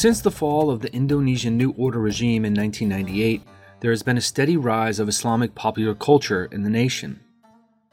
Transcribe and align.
Since 0.00 0.22
the 0.22 0.30
fall 0.30 0.70
of 0.70 0.80
the 0.80 0.90
Indonesian 0.94 1.58
New 1.58 1.74
Order 1.76 1.98
regime 1.98 2.46
in 2.46 2.54
1998, 2.54 3.42
there 3.80 3.90
has 3.90 4.02
been 4.02 4.16
a 4.16 4.22
steady 4.22 4.56
rise 4.56 4.98
of 4.98 5.10
Islamic 5.10 5.54
popular 5.54 5.94
culture 5.94 6.46
in 6.46 6.62
the 6.62 6.70
nation. 6.70 7.20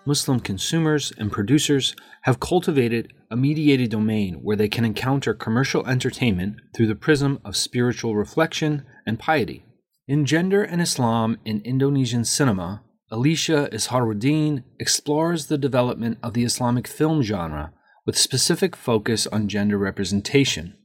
Muslim 0.05 0.39
consumers 0.39 1.11
and 1.17 1.33
producers 1.33 1.97
have 2.21 2.39
cultivated 2.39 3.11
a 3.29 3.35
mediated 3.35 3.89
domain 3.89 4.35
where 4.35 4.55
they 4.55 4.69
can 4.69 4.85
encounter 4.85 5.33
commercial 5.33 5.85
entertainment 5.85 6.61
through 6.73 6.87
the 6.87 6.95
prism 6.95 7.41
of 7.43 7.57
spiritual 7.57 8.15
reflection 8.15 8.85
and 9.05 9.19
piety. 9.19 9.65
In 10.07 10.25
Gender 10.25 10.63
and 10.63 10.81
Islam 10.81 11.37
in 11.43 11.59
Indonesian 11.65 12.23
Cinema, 12.23 12.83
Alicia 13.11 13.67
Izharuddin 13.73 14.63
explores 14.79 15.47
the 15.47 15.57
development 15.57 16.19
of 16.23 16.31
the 16.31 16.45
Islamic 16.45 16.87
film 16.87 17.21
genre 17.21 17.73
with 18.05 18.17
specific 18.17 18.77
focus 18.77 19.27
on 19.27 19.49
gender 19.49 19.77
representation. 19.77 20.76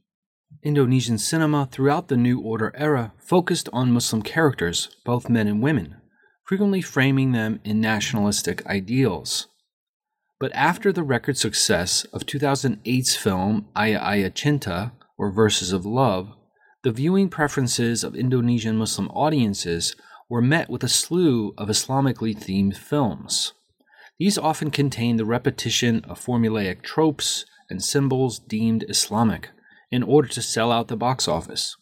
Indonesian 0.63 1.17
cinema 1.17 1.67
throughout 1.69 2.07
the 2.07 2.15
New 2.15 2.39
Order 2.39 2.71
era 2.77 3.11
focused 3.17 3.67
on 3.73 3.91
Muslim 3.91 4.21
characters, 4.21 4.95
both 5.03 5.27
men 5.27 5.45
and 5.45 5.61
women, 5.61 5.97
frequently 6.45 6.81
framing 6.81 7.33
them 7.33 7.59
in 7.65 7.81
nationalistic 7.81 8.65
ideals. 8.65 9.47
But 10.39 10.53
after 10.53 10.93
the 10.93 11.03
record 11.03 11.37
success 11.37 12.05
of 12.13 12.25
2008's 12.25 13.15
film 13.17 13.67
Ayat 13.75 14.01
Ayat 14.01 14.33
Cinta, 14.35 14.93
or 15.17 15.31
Verses 15.31 15.73
of 15.73 15.85
Love, 15.85 16.29
the 16.83 16.91
viewing 16.91 17.27
preferences 17.27 18.03
of 18.03 18.15
Indonesian 18.15 18.77
Muslim 18.77 19.09
audiences 19.09 19.97
were 20.29 20.41
met 20.41 20.69
with 20.69 20.83
a 20.83 20.89
slew 20.89 21.53
of 21.57 21.67
Islamically 21.67 22.35
themed 22.35 22.77
films. 22.77 23.53
These 24.17 24.37
often 24.37 24.71
contain 24.71 25.17
the 25.17 25.25
repetition 25.25 26.05
of 26.05 26.23
formulaic 26.23 26.83
tropes 26.83 27.45
and 27.69 27.83
symbols 27.83 28.39
deemed 28.39 28.85
Islamic 28.87 29.49
in 29.93 30.01
order 30.01 30.27
to 30.27 30.41
sell 30.41 30.71
out 30.71 30.87
the 30.87 30.97
box 30.97 31.27
office. 31.27 31.77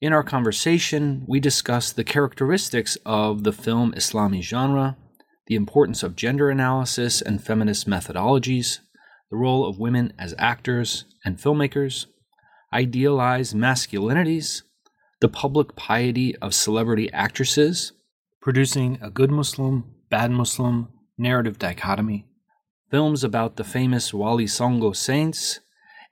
In 0.00 0.14
our 0.14 0.22
conversation, 0.22 1.24
we 1.28 1.40
discuss 1.40 1.92
the 1.92 2.02
characteristics 2.02 2.96
of 3.04 3.44
the 3.44 3.52
film 3.52 3.92
Islami 3.92 4.40
genre, 4.40 4.96
the 5.46 5.54
importance 5.54 6.02
of 6.02 6.16
gender 6.16 6.48
analysis 6.48 7.20
and 7.20 7.44
feminist 7.44 7.86
methodologies, 7.86 8.78
the 9.30 9.36
role 9.36 9.68
of 9.68 9.78
women 9.78 10.14
as 10.18 10.34
actors 10.38 11.04
and 11.22 11.36
filmmakers, 11.36 12.06
idealized 12.72 13.54
masculinities, 13.54 14.62
the 15.20 15.28
public 15.28 15.76
piety 15.76 16.34
of 16.36 16.54
celebrity 16.54 17.12
actresses, 17.12 17.92
producing 18.40 18.98
a 19.02 19.10
good 19.10 19.30
Muslim, 19.30 19.84
bad 20.08 20.30
Muslim 20.30 20.88
narrative 21.18 21.58
dichotomy, 21.58 22.24
films 22.90 23.22
about 23.22 23.56
the 23.56 23.64
famous 23.64 24.14
Wali 24.14 24.46
Songo 24.46 24.96
saints, 24.96 25.60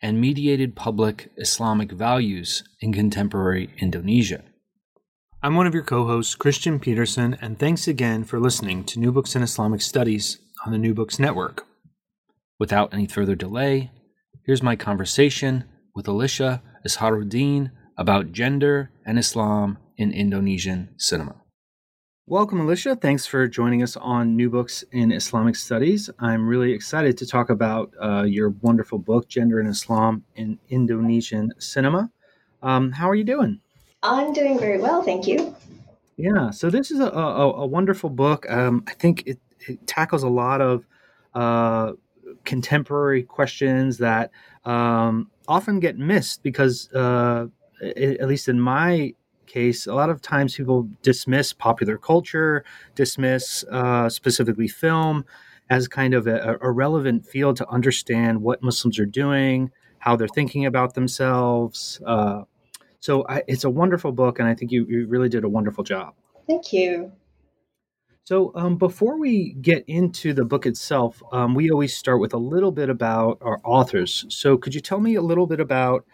and 0.03 0.21
mediated 0.21 0.77
public 0.77 1.31
Islamic 1.37 1.93
values 1.93 2.63
in 2.81 2.93
contemporary 2.93 3.71
Indonesia. 3.79 4.45
I'm 5.43 5.55
one 5.55 5.67
of 5.67 5.75
your 5.75 5.83
co 5.83 6.07
hosts, 6.07 6.35
Christian 6.35 6.81
Peterson, 6.81 7.37
and 7.41 7.59
thanks 7.59 7.87
again 7.87 8.25
for 8.25 8.41
listening 8.41 8.85
to 8.85 8.99
New 8.99 9.13
Books 9.13 9.37
in 9.37 9.43
Islamic 9.43 9.81
Studies 9.81 10.39
on 10.65 10.73
the 10.73 10.79
New 10.79 10.95
Books 10.95 11.19
Network. 11.19 11.67
Without 12.59 12.93
any 12.93 13.07
further 13.07 13.35
delay, 13.35 13.91
here's 14.45 14.63
my 14.63 14.77
conversation 14.77 15.65
with 15.95 16.09
Alicia 16.09 16.63
Izharuddin 16.87 17.71
about 17.97 18.33
gender 18.33 18.91
and 19.07 19.19
Islam 19.19 19.79
in 19.97 20.13
Indonesian 20.13 20.95
cinema. 20.99 21.37
Welcome, 22.29 22.59
Alicia. 22.59 22.97
Thanks 22.97 23.25
for 23.25 23.47
joining 23.47 23.85
us 23.85 23.97
on 23.97 24.35
New 24.35 24.51
Books 24.51 24.83
in 24.91 25.13
Islamic 25.13 25.55
Studies. 25.55 26.11
I'm 26.19 26.45
really 26.45 26.73
excited 26.73 27.17
to 27.19 27.27
talk 27.27 27.51
about 27.51 27.93
uh, 28.03 28.25
your 28.25 28.49
wonderful 28.63 28.99
book, 28.99 29.29
Gender 29.29 29.61
and 29.61 29.69
Islam 29.69 30.25
in 30.35 30.59
Indonesian 30.69 31.53
Cinema. 31.59 32.11
Um, 32.65 32.91
how 32.91 33.09
are 33.09 33.15
you 33.15 33.23
doing? 33.23 33.61
I'm 34.03 34.33
doing 34.33 34.59
very 34.59 34.81
well, 34.81 35.05
thank 35.05 35.29
you. 35.29 35.55
Yeah, 36.17 36.51
so 36.51 36.69
this 36.69 36.91
is 36.91 36.99
a, 36.99 37.07
a, 37.07 37.53
a 37.63 37.67
wonderful 37.67 38.11
book. 38.11 38.45
Um, 38.51 38.83
I 38.89 38.95
think 38.95 39.23
it, 39.25 39.39
it, 39.61 39.87
tackles 39.87 40.25
a 40.25 40.29
lot 40.29 40.61
of 40.61 40.85
uh, 41.33 41.93
contemporary 42.45 43.23
questions 43.23 43.99
that 43.99 44.33
um, 44.65 45.31
often 45.47 45.79
get 45.79 45.97
missed 45.97 46.43
because, 46.43 46.93
uh, 46.93 47.47
at 47.81 48.27
least 48.27 48.49
in 48.49 48.61
my 48.61 49.15
case, 49.47 49.87
a 49.87 49.95
lot 49.95 50.11
of 50.11 50.21
times 50.21 50.57
people 50.57 50.89
dismiss 51.03 51.53
popular 51.53 51.99
culture, 51.99 52.65
dismiss 52.95 53.65
uh, 53.71 54.09
specifically 54.09 54.69
film 54.69 55.25
as 55.71 55.89
kind 55.89 56.15
of 56.15 56.27
a, 56.27 56.59
a, 56.61 56.71
relevant 56.71 57.27
field 57.27 57.57
to 57.57 57.69
understand 57.69 58.41
what 58.41 58.63
Muslims 58.63 58.99
are 58.99 59.07
doing, 59.07 59.71
how 59.99 60.15
they're 60.15 60.29
thinking 60.29 60.65
about 60.65 60.95
themselves. 60.95 62.01
Uh, 62.07 62.43
so 63.01 63.25
I, 63.29 63.43
it's 63.49 63.65
a 63.65 63.71
wonderful 63.71 64.13
book, 64.13 64.39
and 64.39 64.49
I 64.49 64.55
think 64.55 64.71
you, 64.71 64.87
you 64.89 65.07
really 65.07 65.29
did 65.29 65.45
a 65.45 65.49
wonderful 65.49 65.83
job. 65.83 66.15
Thank 66.47 66.73
you. 66.73 67.13
So, 68.25 68.51
um, 68.57 68.77
before 68.77 69.21
we 69.21 69.53
get 69.53 69.85
into 69.87 70.33
the 70.33 70.45
book 70.45 70.67
itself, 70.67 71.23
um, 71.31 71.55
we 71.55 71.71
always 71.71 71.97
start 71.97 72.21
with 72.21 72.35
a 72.35 72.39
little 72.39 72.73
bit 72.73 72.91
about 72.91 73.39
our 73.41 73.61
authors. 73.63 74.27
So, 74.29 74.57
could 74.57 74.75
you 74.75 74.81
tell 74.81 74.99
me 74.99 75.15
a 75.15 75.23
little 75.23 75.47
bit 75.47 75.61
about 75.61 76.05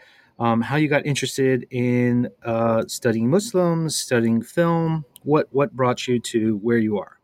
um, 0.43 0.61
how 0.61 0.75
you 0.75 0.89
got 0.89 1.07
interested 1.07 1.69
in 1.71 2.29
uh, 2.45 2.83
studying 2.89 3.31
Muslims, 3.31 3.97
studying 3.97 4.43
film. 4.43 5.05
What 5.23 5.47
what 5.53 5.73
brought 5.73 6.09
you 6.09 6.19
to 6.19 6.57
where 6.57 6.79
you 6.79 6.99
are? 6.99 7.19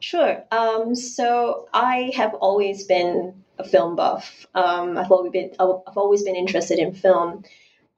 Sure. 0.00 0.42
Um, 0.50 0.94
so 0.94 1.68
I 1.74 2.10
have 2.16 2.32
always 2.34 2.84
been 2.84 3.34
a 3.58 3.64
film 3.64 3.96
buff. 3.96 4.46
Um, 4.54 4.96
I've 4.96 5.12
always 5.12 5.30
been 5.30 5.50
I've 5.60 5.98
always 5.98 6.22
been 6.22 6.36
interested 6.36 6.78
in 6.78 6.94
film. 6.94 7.44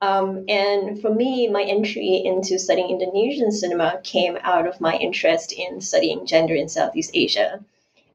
Um, 0.01 0.43
and 0.49 1.01
for 1.01 1.13
me, 1.13 1.47
my 1.47 1.63
entry 1.63 2.21
into 2.25 2.59
studying 2.59 2.89
Indonesian 2.89 3.51
cinema 3.51 4.01
came 4.03 4.37
out 4.41 4.67
of 4.67 4.81
my 4.81 4.95
interest 4.97 5.53
in 5.53 5.79
studying 5.79 6.25
gender 6.25 6.55
in 6.55 6.67
Southeast 6.67 7.11
Asia. 7.13 7.63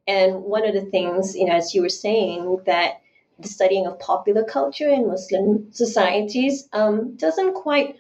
And 0.06 0.42
one 0.42 0.66
of 0.66 0.74
the 0.74 0.82
things, 0.82 1.34
you 1.34 1.46
know, 1.46 1.54
as 1.54 1.74
you 1.74 1.80
were 1.80 1.88
saying, 1.88 2.58
that 2.66 3.01
the 3.42 3.48
studying 3.48 3.86
of 3.86 3.98
popular 3.98 4.44
culture 4.44 4.88
in 4.88 5.06
Muslim 5.06 5.72
societies 5.72 6.69
um, 6.72 7.16
doesn't 7.16 7.54
quite 7.54 7.97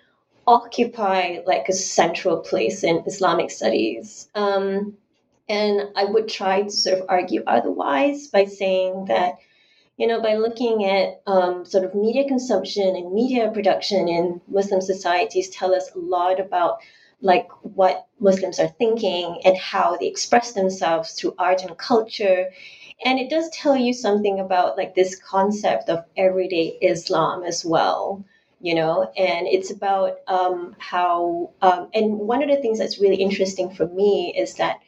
occupy 0.46 1.38
like 1.46 1.68
a 1.68 1.72
central 1.72 2.38
place 2.38 2.82
in 2.82 3.02
Islamic 3.06 3.50
studies. 3.50 4.28
Um, 4.34 4.96
and 5.48 5.82
I 5.96 6.04
would 6.04 6.28
try 6.28 6.62
to 6.62 6.70
sort 6.70 6.98
of 6.98 7.06
argue 7.08 7.42
otherwise 7.46 8.28
by 8.28 8.46
saying 8.46 9.06
that, 9.06 9.34
you 9.96 10.06
know, 10.06 10.20
by 10.22 10.34
looking 10.34 10.84
at 10.84 11.22
um, 11.26 11.64
sort 11.64 11.84
of 11.84 11.94
media 11.94 12.26
consumption 12.26 12.96
and 12.96 13.12
media 13.12 13.50
production 13.50 14.08
in 14.08 14.40
Muslim 14.48 14.80
societies 14.80 15.50
tell 15.50 15.74
us 15.74 15.90
a 15.94 15.98
lot 15.98 16.40
about 16.40 16.78
like 17.20 17.48
what 17.62 18.06
Muslims 18.18 18.58
are 18.58 18.68
thinking 18.68 19.40
and 19.44 19.56
how 19.56 19.96
they 19.96 20.06
express 20.06 20.52
themselves 20.52 21.12
through 21.12 21.34
art 21.38 21.62
and 21.62 21.78
culture 21.78 22.50
and 23.04 23.18
it 23.18 23.30
does 23.30 23.48
tell 23.50 23.76
you 23.76 23.92
something 23.92 24.40
about 24.40 24.76
like 24.76 24.94
this 24.94 25.16
concept 25.16 25.88
of 25.88 26.04
everyday 26.16 26.78
islam 26.80 27.42
as 27.44 27.64
well 27.64 28.24
you 28.62 28.76
know? 28.76 29.12
And 29.16 29.46
it's 29.48 29.70
about 29.70 30.18
um, 30.28 30.74
how 30.78 31.50
um, 31.60 31.88
and 31.92 32.16
one 32.16 32.42
of 32.42 32.48
the 32.48 32.62
things 32.62 32.78
that's 32.78 33.00
really 33.00 33.16
interesting 33.16 33.68
for 33.74 33.86
me 33.88 34.32
is 34.38 34.54
that 34.54 34.78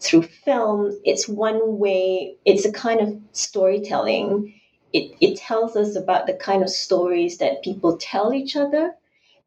through 0.00 0.22
film 0.22 0.98
it's 1.04 1.28
one 1.28 1.78
way 1.78 2.34
it's 2.44 2.64
a 2.64 2.72
kind 2.72 3.00
of 3.00 3.16
storytelling. 3.32 4.54
It, 4.92 5.14
it 5.20 5.38
tells 5.38 5.76
us 5.76 5.94
about 5.94 6.26
the 6.26 6.34
kind 6.34 6.62
of 6.62 6.68
stories 6.68 7.38
that 7.38 7.62
people 7.62 7.96
tell 7.96 8.34
each 8.34 8.56
other. 8.56 8.92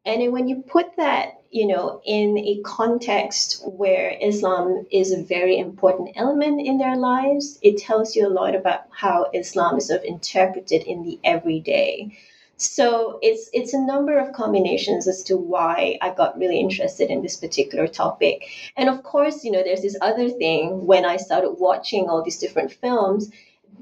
And 0.06 0.21
then 0.21 0.31
when 0.31 0.48
you 0.48 0.63
put 0.65 0.95
that 0.95 1.42
you 1.53 1.67
know, 1.67 2.01
in 2.03 2.35
a 2.39 2.59
context 2.65 3.61
where 3.63 4.17
Islam 4.19 4.88
is 4.91 5.11
a 5.11 5.21
very 5.21 5.59
important 5.59 6.09
element 6.15 6.65
in 6.65 6.79
their 6.79 6.97
lives, 6.97 7.59
it 7.61 7.77
tells 7.77 8.15
you 8.15 8.27
a 8.27 8.35
lot 8.41 8.55
about 8.55 8.81
how 8.89 9.29
Islam 9.35 9.77
is 9.77 9.88
sort 9.88 10.00
of 10.00 10.05
interpreted 10.05 10.81
in 10.83 11.03
the 11.03 11.19
everyday. 11.23 12.17
So 12.57 13.19
it's 13.21 13.51
it's 13.53 13.73
a 13.75 13.85
number 13.85 14.17
of 14.17 14.33
combinations 14.33 15.07
as 15.07 15.21
to 15.23 15.38
why 15.38 15.97
I 16.01 16.09
got 16.09 16.39
really 16.39 16.59
interested 16.59 17.11
in 17.11 17.21
this 17.21 17.38
particular 17.38 17.88
topic. 17.88 18.45
And 18.75 18.89
of 18.89 19.03
course, 19.03 19.44
you 19.44 19.51
know, 19.51 19.63
there's 19.63 19.83
this 19.83 19.97
other 20.01 20.29
thing 20.29 20.88
when 20.88 21.05
I 21.05 21.17
started 21.17 21.51
watching 21.59 22.09
all 22.09 22.23
these 22.23 22.39
different 22.39 22.71
films, 22.71 23.29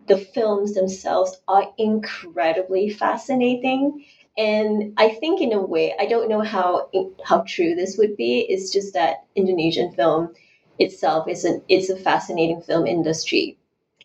the 0.08 0.18
films 0.18 0.74
themselves 0.74 1.40
are 1.48 1.72
incredibly 1.78 2.90
fascinating. 2.90 4.04
And 4.38 4.94
I 4.98 5.10
think 5.10 5.42
in 5.42 5.54
a 5.54 5.62
way, 5.62 5.94
I 6.00 6.06
don't 6.06 6.30
know 6.30 6.42
how 6.42 6.90
how 7.24 7.42
true 7.42 7.76
this 7.76 7.98
would 7.98 8.16
be. 8.16 8.40
It's 8.42 8.72
just 8.72 8.94
that 8.94 9.26
Indonesian 9.36 9.92
film 9.92 10.34
itself 10.80 11.28
is 11.28 11.44
an 11.46 11.62
it's 11.68 11.90
a 11.90 11.98
fascinating 11.98 12.62
film 12.62 12.88
industry. 12.88 13.58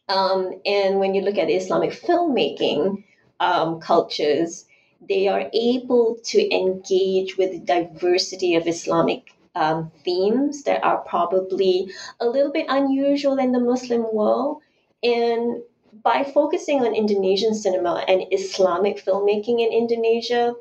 Um, 0.08 0.60
and 0.64 0.98
when 0.98 1.14
you 1.14 1.22
look 1.22 1.38
at 1.38 1.50
Islamic 1.50 1.90
filmmaking, 1.90 3.04
um, 3.40 3.80
cultures, 3.80 4.66
they 5.08 5.28
are 5.28 5.50
able 5.52 6.18
to 6.24 6.54
engage 6.54 7.36
with 7.36 7.52
the 7.52 7.58
diversity 7.58 8.54
of 8.54 8.66
Islamic 8.66 9.32
um, 9.54 9.90
themes 10.04 10.64
that 10.64 10.84
are 10.84 10.98
probably 10.98 11.90
a 12.20 12.26
little 12.26 12.52
bit 12.52 12.66
unusual 12.68 13.38
in 13.38 13.52
the 13.52 13.60
Muslim 13.60 14.06
world. 14.12 14.62
And 15.02 15.62
by 16.02 16.24
focusing 16.24 16.80
on 16.80 16.94
Indonesian 16.94 17.54
cinema 17.54 18.04
and 18.08 18.24
Islamic 18.30 19.04
filmmaking 19.04 19.60
in 19.60 19.72
Indonesia, 19.72 20.54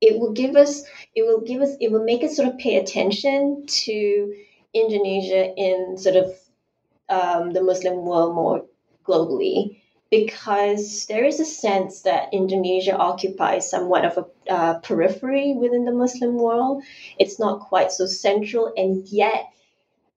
it 0.00 0.18
will 0.18 0.32
give 0.32 0.56
us, 0.56 0.84
it 1.14 1.22
will 1.22 1.40
give 1.40 1.62
us, 1.62 1.76
it 1.80 1.90
will 1.90 2.04
make 2.04 2.22
us 2.22 2.36
sort 2.36 2.48
of 2.48 2.58
pay 2.58 2.76
attention 2.76 3.64
to 3.66 4.34
Indonesia 4.74 5.54
in 5.54 5.96
sort 5.96 6.16
of 6.16 6.34
um, 7.08 7.52
the 7.52 7.62
Muslim 7.62 8.04
world 8.04 8.34
more 8.34 8.64
globally 9.06 9.80
because 10.10 11.06
there 11.06 11.24
is 11.24 11.40
a 11.40 11.44
sense 11.44 12.02
that 12.02 12.32
Indonesia 12.32 12.96
occupies 12.96 13.68
somewhat 13.68 14.04
of 14.04 14.18
a 14.18 14.52
uh, 14.52 14.78
periphery 14.78 15.54
within 15.54 15.84
the 15.84 15.92
Muslim 15.92 16.36
world. 16.36 16.82
It's 17.18 17.40
not 17.40 17.60
quite 17.60 17.90
so 17.90 18.06
central, 18.06 18.72
and 18.76 19.06
yet 19.08 19.46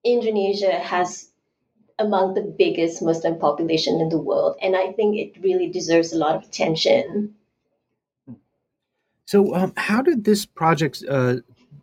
Indonesia 0.04 0.72
has 0.72 1.30
among 2.00 2.34
the 2.34 2.42
biggest 2.42 3.02
Muslim 3.02 3.40
population 3.40 4.00
in 4.00 4.10
the 4.10 4.18
world, 4.18 4.58
and 4.62 4.76
I 4.76 4.92
think 4.92 5.18
it 5.18 5.42
really 5.42 5.70
deserves 5.70 6.14
a 6.14 6.18
lot 6.18 6.36
of 6.36 6.44
attention. 6.44 7.36
So, 9.26 9.56
um, 9.56 9.74
how 9.76 10.02
did 10.02 10.24
this 10.24 10.46
project 10.46 11.04
uh, 11.10 11.38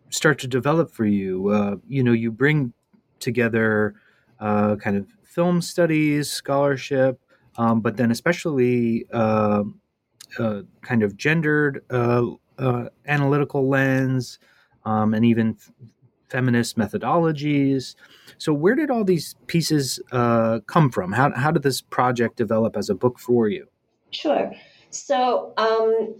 start 0.09 0.39
to 0.39 0.47
develop 0.47 0.91
for 0.91 1.05
you? 1.05 1.49
Uh, 1.49 1.75
you 1.87 2.03
know, 2.03 2.13
you 2.13 2.31
bring 2.31 2.73
together 3.19 3.95
uh, 4.39 4.75
kind 4.77 4.97
of 4.97 5.07
film 5.23 5.61
studies, 5.61 6.31
scholarship, 6.31 7.19
um, 7.57 7.81
but 7.81 7.97
then 7.97 8.09
especially 8.09 9.05
uh, 9.11 9.63
kind 10.81 11.03
of 11.03 11.15
gendered 11.17 11.83
uh, 11.89 12.25
uh, 12.57 12.85
analytical 13.07 13.67
lens 13.67 14.39
um, 14.85 15.13
and 15.13 15.25
even 15.25 15.57
feminist 16.35 16.77
methodologies. 16.77 17.95
So, 18.37 18.53
where 18.53 18.75
did 18.75 18.91
all 18.91 19.05
these 19.05 19.35
pieces 19.47 20.01
uh, 20.11 20.59
come 20.67 20.89
from? 20.91 21.13
How, 21.13 21.31
how 21.33 21.51
did 21.51 21.63
this 21.63 21.79
project 21.79 22.35
develop 22.35 22.75
as 22.75 22.89
a 22.89 22.95
book 22.95 23.19
for 23.19 23.47
you? 23.47 23.67
Sure. 24.11 24.51
So, 24.89 25.53
um, 25.55 26.15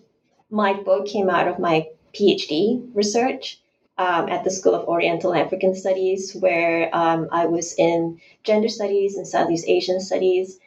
my 0.49 0.71
book 0.73 1.05
came 1.05 1.29
out 1.29 1.49
of 1.49 1.59
my 1.59 1.87
PhD 2.13 2.89
research 2.93 3.59
um, 3.97 4.29
at 4.29 4.45
the 4.45 4.51
School 4.51 4.73
of 4.73 4.87
Oriental 4.87 5.35
African 5.35 5.75
Studies, 5.75 6.33
where 6.39 6.89
um, 6.95 7.27
I 7.33 7.45
was 7.47 7.75
in 7.77 8.21
gender 8.43 8.69
studies 8.69 9.17
and 9.17 9.27
Southeast 9.27 9.65
Asian 9.67 9.99
studies. 9.99 10.59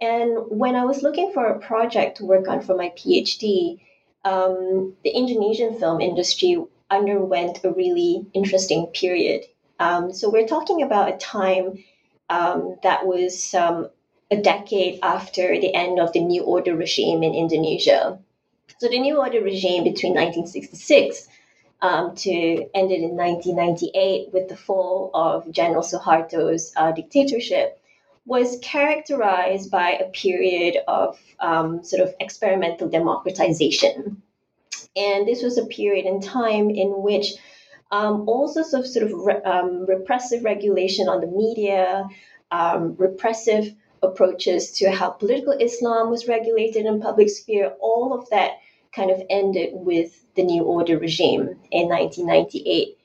And 0.00 0.30
when 0.48 0.74
I 0.74 0.84
was 0.84 1.04
looking 1.04 1.30
for 1.32 1.46
a 1.46 1.60
project 1.60 2.16
to 2.16 2.24
work 2.24 2.48
on 2.48 2.60
for 2.60 2.76
my 2.76 2.90
PhD, 2.98 3.78
um, 4.24 4.94
the 5.04 5.10
Indonesian 5.10 5.78
film 5.78 6.00
industry 6.00 6.56
underwent 6.90 7.64
a 7.64 7.72
really 7.72 8.26
interesting 8.32 8.86
period. 8.88 9.44
Um, 9.78 10.12
so 10.12 10.30
we're 10.30 10.46
talking 10.46 10.82
about 10.82 11.12
a 11.12 11.16
time 11.18 11.84
um, 12.30 12.76
that 12.82 13.06
was 13.06 13.54
um, 13.54 13.88
a 14.30 14.36
decade 14.36 15.00
after 15.02 15.60
the 15.60 15.74
end 15.74 15.98
of 16.00 16.12
the 16.12 16.20
New 16.20 16.42
Order 16.42 16.74
regime 16.74 17.22
in 17.22 17.34
Indonesia. 17.34 18.18
So 18.78 18.88
the 18.88 18.98
New 18.98 19.18
Order 19.18 19.42
regime 19.42 19.84
between 19.84 20.14
1966 20.14 21.28
um, 21.82 22.14
to 22.16 22.30
ended 22.74 23.02
in 23.02 23.16
1998 23.16 24.32
with 24.32 24.48
the 24.48 24.56
fall 24.56 25.10
of 25.14 25.50
General 25.50 25.82
Suharto's 25.82 26.72
uh, 26.76 26.92
dictatorship 26.92 27.80
was 28.24 28.58
characterized 28.60 29.70
by 29.70 29.92
a 29.92 30.10
period 30.10 30.78
of 30.88 31.16
um, 31.38 31.84
sort 31.84 32.02
of 32.02 32.14
experimental 32.18 32.88
democratization. 32.88 34.20
And 34.96 35.26
this 35.26 35.42
was 35.42 35.58
a 35.58 35.66
period 35.66 36.06
in 36.06 36.20
time 36.20 36.70
in 36.70 37.02
which 37.02 37.34
um, 37.90 38.28
all 38.28 38.48
sorts 38.48 38.72
of 38.72 38.86
sort 38.86 39.06
of 39.06 39.12
re- 39.12 39.42
um, 39.42 39.86
repressive 39.86 40.44
regulation 40.44 41.08
on 41.08 41.20
the 41.20 41.26
media, 41.26 42.08
um, 42.50 42.96
repressive 42.98 43.74
approaches 44.02 44.72
to 44.78 44.90
how 44.90 45.10
political 45.10 45.52
Islam 45.52 46.10
was 46.10 46.28
regulated 46.28 46.86
in 46.86 47.00
public 47.00 47.30
sphere, 47.30 47.72
all 47.80 48.18
of 48.18 48.28
that 48.30 48.58
kind 48.94 49.10
of 49.10 49.22
ended 49.30 49.70
with 49.72 50.24
the 50.34 50.42
New 50.42 50.64
Order 50.64 50.98
regime 50.98 51.56
in 51.70 51.88
1998 51.88 52.96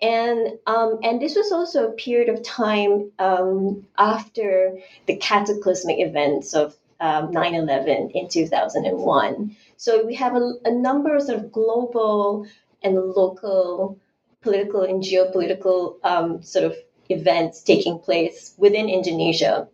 and 0.00 0.58
um, 0.66 1.00
and 1.02 1.20
this 1.20 1.34
was 1.34 1.50
also 1.52 1.88
a 1.88 1.92
period 1.92 2.28
of 2.28 2.42
time 2.42 3.10
um, 3.18 3.86
after 3.96 4.78
the 5.06 5.16
cataclysmic 5.16 5.98
events 5.98 6.54
of 6.54 6.76
um, 7.00 7.32
9/11 7.32 8.12
in 8.12 8.28
2001. 8.28 9.56
So 9.78 10.04
we 10.04 10.16
have 10.16 10.34
a, 10.34 10.54
a 10.64 10.72
number 10.72 11.14
of 11.14 11.22
sort 11.22 11.38
of 11.38 11.52
global 11.52 12.46
and 12.82 12.96
local 12.96 13.98
political 14.42 14.82
and 14.82 15.02
geopolitical 15.02 15.98
um, 16.02 16.42
sort 16.42 16.64
of 16.64 16.76
events 17.08 17.62
taking 17.62 18.00
place 18.00 18.54
within 18.58 18.88
Indonesia. 18.88 19.68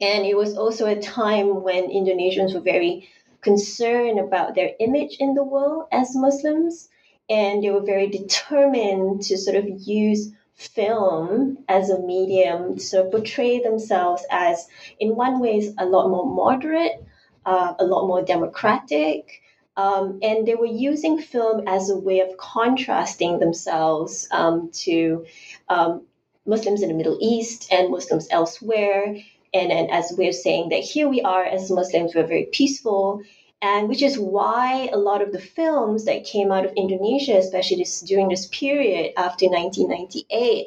And 0.00 0.26
it 0.26 0.36
was 0.36 0.56
also 0.58 0.86
a 0.86 1.00
time 1.00 1.62
when 1.62 1.90
Indonesians 1.90 2.54
were 2.54 2.60
very 2.60 3.08
concerned 3.40 4.18
about 4.18 4.56
their 4.56 4.72
image 4.80 5.16
in 5.20 5.34
the 5.34 5.44
world 5.44 5.86
as 5.92 6.16
Muslims 6.16 6.88
and 7.30 7.62
they 7.62 7.70
were 7.70 7.86
very 7.86 8.08
determined 8.08 9.22
to 9.22 9.38
sort 9.38 9.56
of 9.56 9.66
use 9.68 10.32
film 10.54 11.58
as 11.68 11.90
a 11.90 12.00
medium 12.00 12.74
to 12.74 12.80
sort 12.80 13.06
of 13.06 13.12
portray 13.12 13.62
themselves 13.62 14.24
as, 14.28 14.66
in 14.98 15.14
one 15.14 15.38
way, 15.38 15.72
a 15.78 15.86
lot 15.86 16.08
more 16.08 16.26
moderate, 16.26 17.04
uh, 17.46 17.74
a 17.78 17.84
lot 17.84 18.06
more 18.06 18.22
democratic. 18.22 19.42
Um, 19.76 20.20
and 20.22 20.46
they 20.46 20.54
were 20.54 20.66
using 20.66 21.18
film 21.18 21.68
as 21.68 21.90
a 21.90 21.96
way 21.96 22.20
of 22.20 22.36
contrasting 22.38 23.38
themselves 23.38 24.26
um, 24.30 24.70
to 24.84 25.26
um, 25.68 26.02
Muslims 26.46 26.82
in 26.82 26.88
the 26.88 26.94
Middle 26.94 27.18
East 27.20 27.68
and 27.70 27.90
Muslims 27.90 28.28
elsewhere. 28.30 29.16
And, 29.54 29.72
and 29.72 29.90
as 29.90 30.12
we're 30.16 30.32
saying 30.32 30.70
that 30.70 30.80
here 30.80 31.08
we 31.08 31.20
are 31.22 31.44
as 31.44 31.70
Muslims, 31.70 32.14
we're 32.14 32.26
very 32.26 32.48
peaceful 32.52 33.22
and 33.62 33.88
which 33.88 34.02
is 34.02 34.18
why 34.18 34.88
a 34.92 34.98
lot 34.98 35.22
of 35.22 35.32
the 35.32 35.40
films 35.40 36.04
that 36.04 36.24
came 36.24 36.52
out 36.52 36.66
of 36.66 36.72
Indonesia, 36.76 37.38
especially 37.38 37.78
this, 37.78 38.00
during 38.00 38.28
this 38.28 38.46
period 38.46 39.12
after 39.16 39.46
1998, 39.46 40.66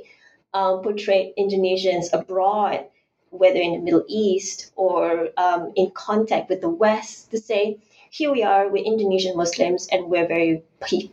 um, 0.53 0.81
portrayed 0.81 1.33
Indonesians 1.37 2.09
abroad, 2.11 2.85
whether 3.31 3.59
in 3.59 3.73
the 3.73 3.79
Middle 3.79 4.05
East 4.07 4.71
or 4.75 5.29
um, 5.37 5.73
in 5.75 5.91
contact 5.91 6.49
with 6.49 6.61
the 6.61 6.69
West, 6.69 7.31
to 7.31 7.39
say, 7.39 7.79
here 8.09 8.31
we 8.31 8.43
are, 8.43 8.69
we're 8.69 8.83
Indonesian 8.83 9.37
Muslims 9.37 9.87
and 9.91 10.09
we're 10.09 10.27
very 10.27 10.63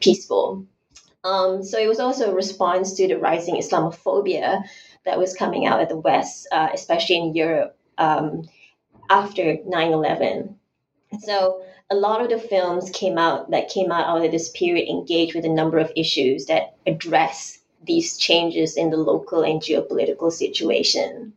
peaceful. 0.00 0.64
Um, 1.24 1.62
so 1.62 1.78
it 1.78 1.88
was 1.88 2.00
also 2.00 2.30
a 2.30 2.34
response 2.34 2.94
to 2.94 3.08
the 3.08 3.18
rising 3.18 3.56
Islamophobia 3.56 4.62
that 5.04 5.18
was 5.18 5.34
coming 5.34 5.66
out 5.66 5.82
of 5.82 5.88
the 5.88 5.98
West, 5.98 6.48
uh, 6.52 6.68
especially 6.72 7.16
in 7.16 7.34
Europe 7.34 7.76
um, 7.98 8.48
after 9.10 9.58
9 9.66 9.92
11. 9.92 10.56
So 11.20 11.62
a 11.90 11.94
lot 11.94 12.20
of 12.20 12.30
the 12.30 12.38
films 12.38 12.90
came 12.90 13.18
out 13.18 13.50
that 13.50 13.68
came 13.68 13.92
out 13.92 14.06
out 14.06 14.24
of 14.24 14.30
this 14.30 14.48
period 14.50 14.88
engaged 14.88 15.34
with 15.34 15.44
a 15.44 15.48
number 15.48 15.78
of 15.78 15.92
issues 15.96 16.46
that 16.46 16.76
address 16.86 17.58
these 17.84 18.16
changes 18.16 18.76
in 18.76 18.90
the 18.90 18.96
local 18.96 19.42
and 19.42 19.60
geopolitical 19.60 20.32
situation. 20.32 21.32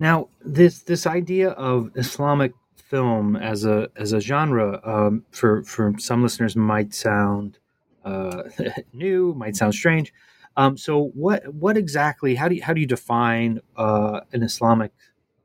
Now, 0.00 0.28
this 0.44 0.80
this 0.80 1.06
idea 1.06 1.50
of 1.50 1.90
Islamic 1.94 2.52
film 2.76 3.36
as 3.36 3.64
a 3.64 3.88
as 3.96 4.12
a 4.12 4.20
genre 4.20 4.80
um, 4.84 5.24
for 5.30 5.62
for 5.64 5.94
some 5.98 6.22
listeners 6.22 6.56
might 6.56 6.94
sound 6.94 7.58
uh, 8.04 8.44
new, 8.92 9.34
might 9.34 9.56
sound 9.56 9.74
strange. 9.74 10.12
Um, 10.56 10.76
so, 10.76 11.10
what 11.14 11.52
what 11.54 11.76
exactly? 11.76 12.34
How 12.34 12.48
do 12.48 12.54
you, 12.56 12.62
how 12.62 12.72
do 12.72 12.80
you 12.80 12.86
define 12.86 13.60
uh, 13.76 14.20
an 14.32 14.42
Islamic 14.42 14.92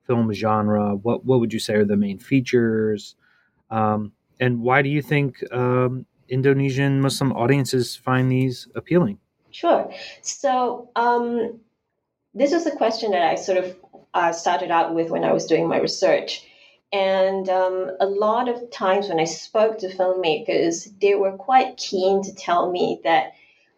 film 0.06 0.32
genre? 0.34 0.96
What 0.96 1.26
what 1.26 1.40
would 1.40 1.54
you 1.54 1.60
say 1.60 1.76
are 1.76 1.86
the 1.86 1.98
main 1.98 2.20
features? 2.20 3.16
Um, 3.72 4.14
and 4.40 4.62
why 4.62 4.82
do 4.82 4.90
you 4.90 5.02
think 5.02 5.44
um, 5.52 6.06
Indonesian 6.28 7.02
Muslim 7.02 7.32
audiences 7.34 7.96
find 7.96 8.32
these 8.32 8.68
appealing? 8.76 9.20
Sure. 9.52 9.92
So 10.22 10.90
um, 10.96 11.60
this 12.34 12.52
was 12.52 12.66
a 12.68 12.72
question 12.72 13.12
that 13.12 13.24
I 13.24 13.36
sort 13.36 13.58
of 13.58 13.76
uh, 14.14 14.32
started 14.32 14.72
out 14.72 14.94
with 14.94 15.10
when 15.10 15.24
I 15.24 15.34
was 15.34 15.46
doing 15.46 15.68
my 15.68 15.80
research. 15.80 16.46
And 16.92 17.48
um, 17.50 17.92
a 18.00 18.06
lot 18.06 18.50
of 18.50 18.72
times 18.72 19.10
when 19.10 19.20
I 19.20 19.26
spoke 19.26 19.78
to 19.80 19.96
filmmakers, 19.96 20.90
they 21.00 21.16
were 21.16 21.34
quite 21.34 21.78
keen 21.78 22.24
to 22.24 22.34
tell 22.34 22.72
me 22.72 23.00
that 23.04 23.34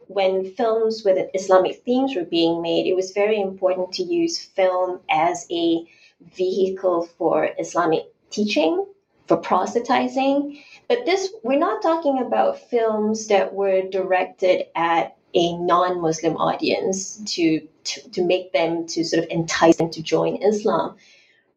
when 0.07 0.53
films 0.53 1.03
with 1.03 1.29
Islamic 1.33 1.83
themes 1.83 2.15
were 2.15 2.25
being 2.25 2.61
made, 2.61 2.87
it 2.87 2.95
was 2.95 3.11
very 3.11 3.39
important 3.39 3.93
to 3.93 4.03
use 4.03 4.39
film 4.39 4.99
as 5.09 5.45
a 5.51 5.85
vehicle 6.33 7.07
for 7.17 7.49
Islamic 7.59 8.03
teaching, 8.29 8.85
for 9.27 9.37
proselytizing. 9.37 10.61
But 10.87 11.05
this, 11.05 11.33
we're 11.43 11.59
not 11.59 11.81
talking 11.81 12.19
about 12.19 12.59
films 12.69 13.27
that 13.27 13.53
were 13.53 13.81
directed 13.89 14.65
at 14.75 15.17
a 15.33 15.57
non-Muslim 15.57 16.37
audience 16.37 17.21
to, 17.35 17.67
to, 17.83 18.09
to 18.09 18.23
make 18.23 18.53
them 18.53 18.87
to 18.87 19.03
sort 19.03 19.23
of 19.23 19.29
entice 19.29 19.77
them 19.77 19.89
to 19.91 20.01
join 20.01 20.37
Islam. 20.37 20.95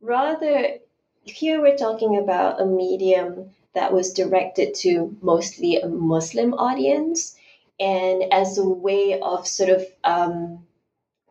Rather, 0.00 0.78
here 1.22 1.60
we're 1.60 1.76
talking 1.76 2.18
about 2.18 2.60
a 2.60 2.66
medium 2.66 3.50
that 3.74 3.92
was 3.92 4.12
directed 4.12 4.74
to 4.74 5.16
mostly 5.20 5.76
a 5.76 5.88
Muslim 5.88 6.54
audience 6.54 7.36
and 7.80 8.32
as 8.32 8.58
a 8.58 8.68
way 8.68 9.18
of 9.20 9.46
sort 9.46 9.70
of 9.70 9.84
um, 10.04 10.64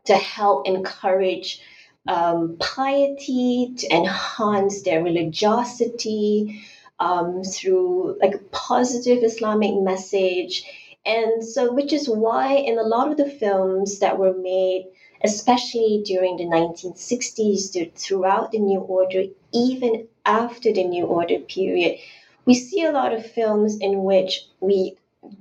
to 0.05 0.15
help 0.15 0.67
encourage 0.67 1.61
um, 2.07 2.57
piety, 2.59 3.73
to 3.77 3.93
enhance 3.93 4.81
their 4.81 5.01
religiosity 5.01 6.63
um, 6.99 7.43
through 7.43 8.17
like 8.19 8.35
a 8.35 8.39
positive 8.51 9.23
Islamic 9.23 9.75
message. 9.81 10.65
And 11.05 11.43
so, 11.43 11.71
which 11.73 11.91
is 11.91 12.07
why 12.07 12.53
in 12.55 12.79
a 12.79 12.83
lot 12.83 13.11
of 13.11 13.17
the 13.17 13.29
films 13.29 13.99
that 13.99 14.17
were 14.17 14.33
made, 14.33 14.87
especially 15.23 16.01
during 16.05 16.37
the 16.37 16.45
1960s, 16.45 17.73
to, 17.73 17.89
throughout 17.91 18.51
the 18.51 18.59
New 18.59 18.79
Order, 18.79 19.25
even 19.53 20.07
after 20.25 20.71
the 20.71 20.83
New 20.83 21.05
Order 21.05 21.39
period, 21.39 21.99
we 22.45 22.53
see 22.53 22.83
a 22.83 22.91
lot 22.91 23.13
of 23.13 23.25
films 23.25 23.77
in 23.79 24.03
which 24.03 24.47
we 24.59 24.97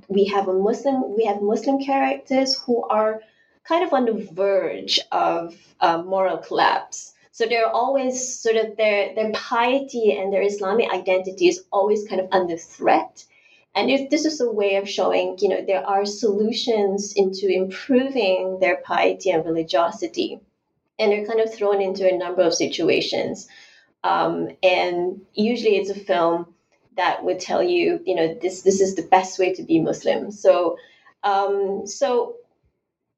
we 0.09 0.25
have 0.27 0.47
a 0.49 0.53
Muslim 0.53 1.17
we 1.17 1.25
have 1.25 1.43
Muslim 1.43 1.83
characters 1.83 2.57
who 2.63 2.85
are 2.85 3.21
kind 3.65 3.85
of 3.85 3.93
on 3.93 4.05
the 4.05 4.29
verge 4.33 5.01
of 5.11 5.57
uh, 5.81 6.03
moral 6.03 6.39
collapse. 6.39 7.15
So 7.33 7.47
they're 7.47 7.71
always 7.71 8.39
sort 8.39 8.57
of 8.57 8.77
their 8.77 9.15
their 9.15 9.31
piety 9.33 10.17
and 10.17 10.33
their 10.33 10.43
Islamic 10.43 10.91
identity 10.91 11.49
is 11.49 11.65
always 11.73 12.07
kind 12.09 12.21
of 12.21 12.29
under 12.33 12.57
threat. 12.57 13.25
And 13.75 13.91
if 13.91 14.11
this 14.11 14.27
is 14.27 14.41
a 14.41 14.51
way 14.51 14.77
of 14.77 14.89
showing, 14.89 15.39
you 15.41 15.49
know, 15.49 15.65
there 15.67 15.87
are 15.87 16.05
solutions 16.05 17.15
into 17.17 17.49
improving 17.49 18.59
their 18.61 18.77
piety 18.77 19.31
and 19.31 19.45
religiosity. 19.45 20.41
And 20.99 21.11
they're 21.11 21.27
kind 21.27 21.41
of 21.41 21.53
thrown 21.53 21.81
into 21.81 22.09
a 22.09 22.17
number 22.17 22.43
of 22.43 22.55
situations. 22.55 23.49
Um, 24.05 24.51
and 24.63 25.23
usually 25.33 25.77
it's 25.77 25.91
a 25.91 25.95
film 25.99 26.55
that 26.97 27.25
would 27.25 27.41
tell 27.41 27.63
you, 27.63 28.01
you 28.05 28.15
know, 28.15 28.35
this 28.35 28.63
this 28.63 28.81
is 28.81 28.95
the 28.95 29.03
best 29.03 29.39
way 29.39 29.55
to 29.55 29.63
be 29.63 29.81
Muslim. 29.81 30.31
So, 30.31 30.77
um, 31.23 31.87
so, 31.87 32.37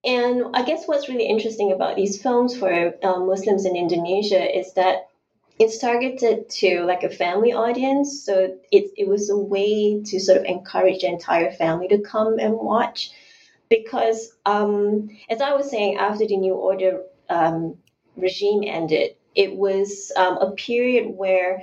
and 0.04 0.44
I 0.54 0.62
guess 0.62 0.86
what's 0.86 1.08
really 1.08 1.26
interesting 1.26 1.72
about 1.72 1.96
these 1.96 2.20
films 2.20 2.56
for 2.56 2.94
um, 3.02 3.26
Muslims 3.26 3.64
in 3.64 3.74
Indonesia 3.74 4.56
is 4.56 4.74
that 4.74 5.08
it's 5.58 5.78
targeted 5.78 6.48
to 6.50 6.84
like 6.84 7.02
a 7.04 7.10
family 7.10 7.52
audience. 7.52 8.24
So 8.24 8.56
it 8.70 8.90
it 8.96 9.08
was 9.08 9.30
a 9.30 9.36
way 9.36 10.02
to 10.02 10.20
sort 10.20 10.38
of 10.38 10.44
encourage 10.44 11.00
the 11.00 11.08
entire 11.08 11.52
family 11.52 11.88
to 11.88 11.98
come 11.98 12.38
and 12.38 12.54
watch, 12.54 13.10
because 13.68 14.34
um, 14.46 15.10
as 15.30 15.40
I 15.40 15.54
was 15.54 15.70
saying, 15.70 15.98
after 15.98 16.26
the 16.26 16.36
New 16.36 16.54
Order 16.54 17.02
um, 17.28 17.76
regime 18.16 18.62
ended, 18.66 19.16
it 19.34 19.56
was 19.56 20.12
um, 20.16 20.38
a 20.38 20.52
period 20.52 21.06
where 21.16 21.62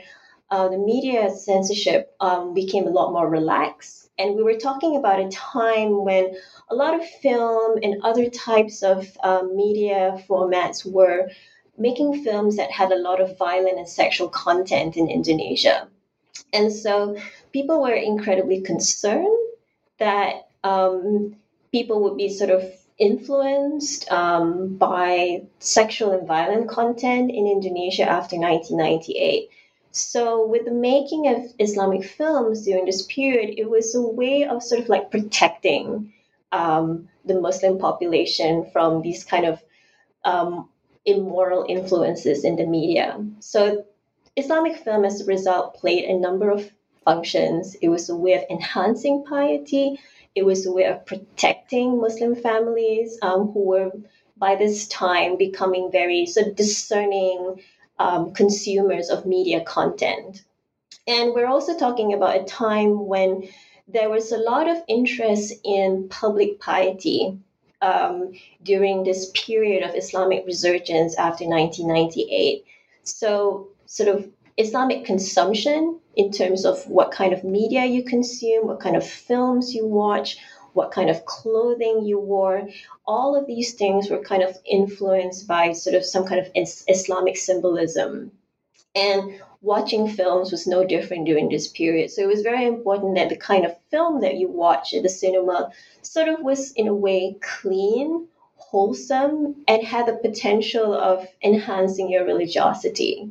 uh, 0.50 0.68
the 0.70 0.78
media 0.78 1.30
censorship 1.30 2.16
um, 2.20 2.54
became 2.54 2.86
a 2.88 2.92
lot 2.92 3.14
more 3.14 3.30
relaxed. 3.30 4.10
And 4.18 4.36
we 4.36 4.44
were 4.44 4.58
talking 4.58 4.98
about 4.98 5.20
a 5.20 5.30
time 5.30 6.04
when 6.04 6.36
a 6.70 6.76
lot 6.76 6.94
of 6.94 7.08
film 7.22 7.80
and 7.82 8.04
other 8.04 8.30
types 8.30 8.84
of 8.84 9.08
um, 9.24 9.56
media 9.56 10.22
formats 10.30 10.86
were 10.86 11.30
making 11.78 12.24
films 12.24 12.58
that 12.58 12.72
had 12.72 12.92
a 12.92 12.98
lot 12.98 13.22
of 13.22 13.38
violent 13.38 13.78
and 13.78 13.88
sexual 13.88 14.30
content 14.30 14.98
in 14.98 15.10
Indonesia. 15.10 15.88
And 16.54 16.72
so 16.72 17.18
people 17.54 17.82
were 17.82 17.94
incredibly 17.94 18.62
concerned 18.62 19.38
that 20.00 20.48
um, 20.64 21.36
people 21.72 22.04
would 22.04 22.18
be 22.18 22.30
sort 22.30 22.50
of 22.50 22.64
influenced 22.98 24.12
um, 24.12 24.78
by 24.78 25.42
sexual 25.60 26.12
and 26.12 26.28
violent 26.28 26.70
content 26.70 27.32
in 27.32 27.48
Indonesia 27.48 28.04
after 28.04 28.38
1998. 28.38 29.50
So, 29.94 30.46
with 30.48 30.66
the 30.66 30.72
making 30.72 31.28
of 31.28 31.52
Islamic 31.60 32.06
films 32.06 32.64
during 32.64 32.86
this 32.86 33.06
period, 33.08 33.56
it 33.58 33.70
was 33.70 33.94
a 33.94 34.02
way 34.02 34.46
of 34.46 34.64
sort 34.64 34.82
of 34.82 34.88
like 34.88 35.12
protecting 35.12 36.14
um, 36.54 37.10
the 37.26 37.42
Muslim 37.42 37.78
population 37.78 38.70
from 38.72 39.02
these 39.02 39.26
kind 39.26 39.46
of 39.46 39.62
um, 40.24 40.70
immoral 41.06 41.66
influences 41.68 42.44
in 42.44 42.56
the 42.56 42.66
media. 42.66 43.24
So, 43.40 43.86
Islamic 44.36 44.78
film, 44.78 45.04
as 45.06 45.22
a 45.22 45.26
result, 45.26 45.76
played 45.76 46.06
a 46.06 46.18
number 46.18 46.50
of 46.50 46.72
functions. 47.04 47.76
It 47.82 47.90
was 47.90 48.10
a 48.10 48.16
way 48.16 48.34
of 48.34 48.44
enhancing 48.50 49.26
piety, 49.26 50.00
it 50.36 50.44
was 50.44 50.66
a 50.66 50.72
way 50.72 50.86
of 50.86 51.06
protecting 51.06 52.00
Muslim 52.00 52.36
families 52.36 53.18
um, 53.22 53.52
who 53.52 53.66
were 53.66 53.92
by 54.38 54.56
this 54.56 54.88
time 54.88 55.38
becoming 55.38 55.92
very 55.92 56.26
sort 56.26 56.48
of 56.48 56.56
discerning 56.56 57.62
um, 58.00 58.34
consumers 58.34 59.10
of 59.10 59.26
media 59.26 59.62
content. 59.62 60.44
And 61.08 61.34
we're 61.34 61.48
also 61.48 61.78
talking 61.78 62.14
about 62.14 62.40
a 62.40 62.44
time 62.44 63.06
when 63.08 63.50
there 63.88 64.10
was 64.10 64.32
a 64.32 64.38
lot 64.38 64.70
of 64.70 64.82
interest 64.88 65.54
in 65.64 66.08
public 66.10 66.60
piety 66.60 67.38
um, 67.82 68.34
during 68.64 69.04
this 69.04 69.32
period 69.34 69.84
of 69.84 69.96
Islamic 69.96 70.46
resurgence 70.46 71.16
after 71.18 71.46
1998. 71.46 72.66
So, 73.04 73.70
sort 73.86 74.10
of 74.10 74.30
Islamic 74.58 75.06
consumption 75.06 76.00
in 76.16 76.32
terms 76.32 76.66
of 76.66 76.86
what 76.88 77.12
kind 77.12 77.34
of 77.34 77.44
media 77.44 77.86
you 77.86 78.04
consume, 78.04 78.68
what 78.68 78.80
kind 78.80 78.96
of 78.96 79.08
films 79.08 79.74
you 79.74 79.86
watch, 79.86 80.38
what 80.74 80.92
kind 80.92 81.10
of 81.10 81.26
clothing 81.26 82.06
you 82.06 82.20
wore. 82.20 82.70
All 83.06 83.36
of 83.36 83.48
these 83.48 83.74
things 83.74 84.10
were 84.10 84.24
kind 84.24 84.44
of 84.44 84.56
influenced 84.66 85.48
by 85.48 85.74
sort 85.74 85.96
of 85.96 86.06
some 86.06 86.26
kind 86.26 86.40
of 86.40 86.52
Islamic 86.56 87.38
symbolism. 87.38 88.32
And 88.96 89.42
watching 89.62 90.08
films 90.08 90.52
was 90.52 90.68
no 90.68 90.84
different 90.84 91.26
during 91.26 91.50
this 91.50 91.68
period. 91.68 92.12
So 92.12 92.24
it 92.24 92.28
was 92.28 92.42
very 92.42 92.66
important 92.66 93.16
that 93.16 93.30
the 93.30 93.38
kind 93.38 93.66
of 93.66 93.76
film 93.90 94.22
that 94.22 94.36
you 94.36 94.50
watch 94.50 94.94
at 94.94 95.04
the 95.04 95.10
cinema 95.10 95.72
sort 96.02 96.28
of 96.30 96.42
was, 96.42 96.72
in 96.72 96.88
a 96.88 96.96
way, 96.96 97.38
clean, 97.42 98.28
wholesome, 98.56 99.64
and 99.68 99.84
had 99.84 100.08
the 100.08 100.14
potential 100.14 100.94
of 100.94 101.28
enhancing 101.44 102.10
your 102.10 102.26
religiosity. 102.26 103.30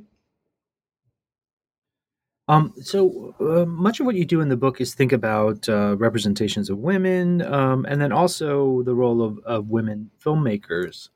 Um, 2.48 2.74
so 2.82 3.34
uh, 3.38 3.64
much 3.64 4.00
of 4.00 4.06
what 4.06 4.16
you 4.16 4.24
do 4.24 4.40
in 4.40 4.48
the 4.48 4.56
book 4.56 4.80
is 4.80 4.92
think 4.92 5.12
about 5.12 5.68
uh, 5.68 5.96
representations 5.96 6.68
of 6.68 6.78
women, 6.78 7.42
um, 7.42 7.86
and 7.88 8.00
then 8.00 8.10
also 8.10 8.82
the 8.82 8.94
role 8.94 9.22
of, 9.22 9.38
of 9.44 9.68
women 9.68 10.10
filmmakers. 10.24 11.10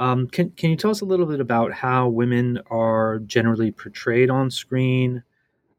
Um, 0.00 0.28
can 0.28 0.50
can 0.52 0.70
you 0.70 0.76
tell 0.76 0.90
us 0.90 1.02
a 1.02 1.04
little 1.04 1.26
bit 1.26 1.40
about 1.40 1.74
how 1.74 2.08
women 2.08 2.58
are 2.70 3.18
generally 3.20 3.70
portrayed 3.70 4.30
on 4.30 4.50
screen? 4.50 5.22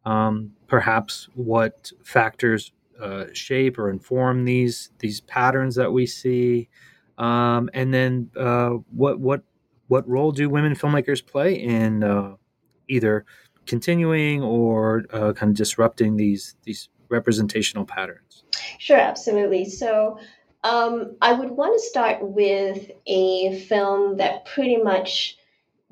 Um, 0.06 0.52
perhaps 0.68 1.28
what 1.34 1.92
factors 2.04 2.72
uh, 3.02 3.26
shape 3.34 3.80
or 3.80 3.90
inform 3.90 4.46
these 4.46 4.92
these 5.00 5.22
patterns 5.22 5.74
that 5.76 5.92
we 5.92 6.06
see, 6.06 6.70
um, 7.18 7.72
and 7.74 7.92
then 7.92 8.30
uh, 8.38 8.70
what 8.92 9.20
what 9.20 9.42
what 9.88 10.08
role 10.08 10.32
do 10.32 10.50
women 10.50 10.76
filmmakers 10.76 11.26
play 11.26 11.56
in 11.56 12.04
uh, 12.04 12.36
either 12.88 13.26
continuing 13.66 14.44
or 14.44 15.04
uh, 15.12 15.34
kind 15.34 15.50
of 15.50 15.56
disrupting 15.56 16.16
these 16.16 16.56
these 16.64 16.90
representational 17.10 17.86
patterns? 17.86 18.44
Sure, 18.78 19.00
absolutely. 19.00 19.66
So 19.66 20.20
um, 20.64 21.16
I 21.22 21.34
would 21.34 21.52
want 21.52 21.74
to 21.74 21.88
start 21.88 22.22
with 22.22 22.92
a 23.08 23.60
film 23.62 24.18
that 24.18 24.46
pretty 24.46 24.78
much 24.78 25.38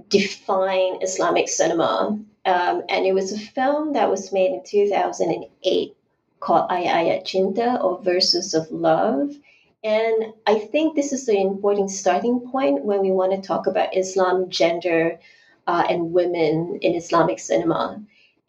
defined 0.10 1.02
Islamic 1.04 1.50
cinema, 1.50 2.20
um, 2.46 2.84
and 2.88 3.06
it 3.06 3.14
was 3.14 3.32
a 3.32 3.40
film 3.40 3.94
that 3.94 4.10
was 4.10 4.32
made 4.32 4.52
in 4.52 4.64
2008 4.64 5.96
called 6.40 6.70
Ayat 6.70 7.26
Cinta 7.26 7.84
or 7.84 8.02
Verses 8.02 8.54
of 8.54 8.72
Love. 8.72 9.36
And 9.84 10.34
I 10.46 10.60
think 10.60 10.96
this 10.96 11.14
is 11.14 11.28
an 11.28 11.38
important 11.38 11.90
starting 11.90 12.42
point 12.52 12.86
when 12.86 13.02
we 13.02 13.12
want 13.12 13.32
to 13.32 13.48
talk 13.48 13.66
about 13.66 13.96
Islam, 13.96 14.50
gender, 14.50 15.20
uh, 15.68 15.86
and 15.90 16.14
women 16.14 16.80
in 16.82 16.96
Islamic 16.96 17.40
cinema. 17.40 18.02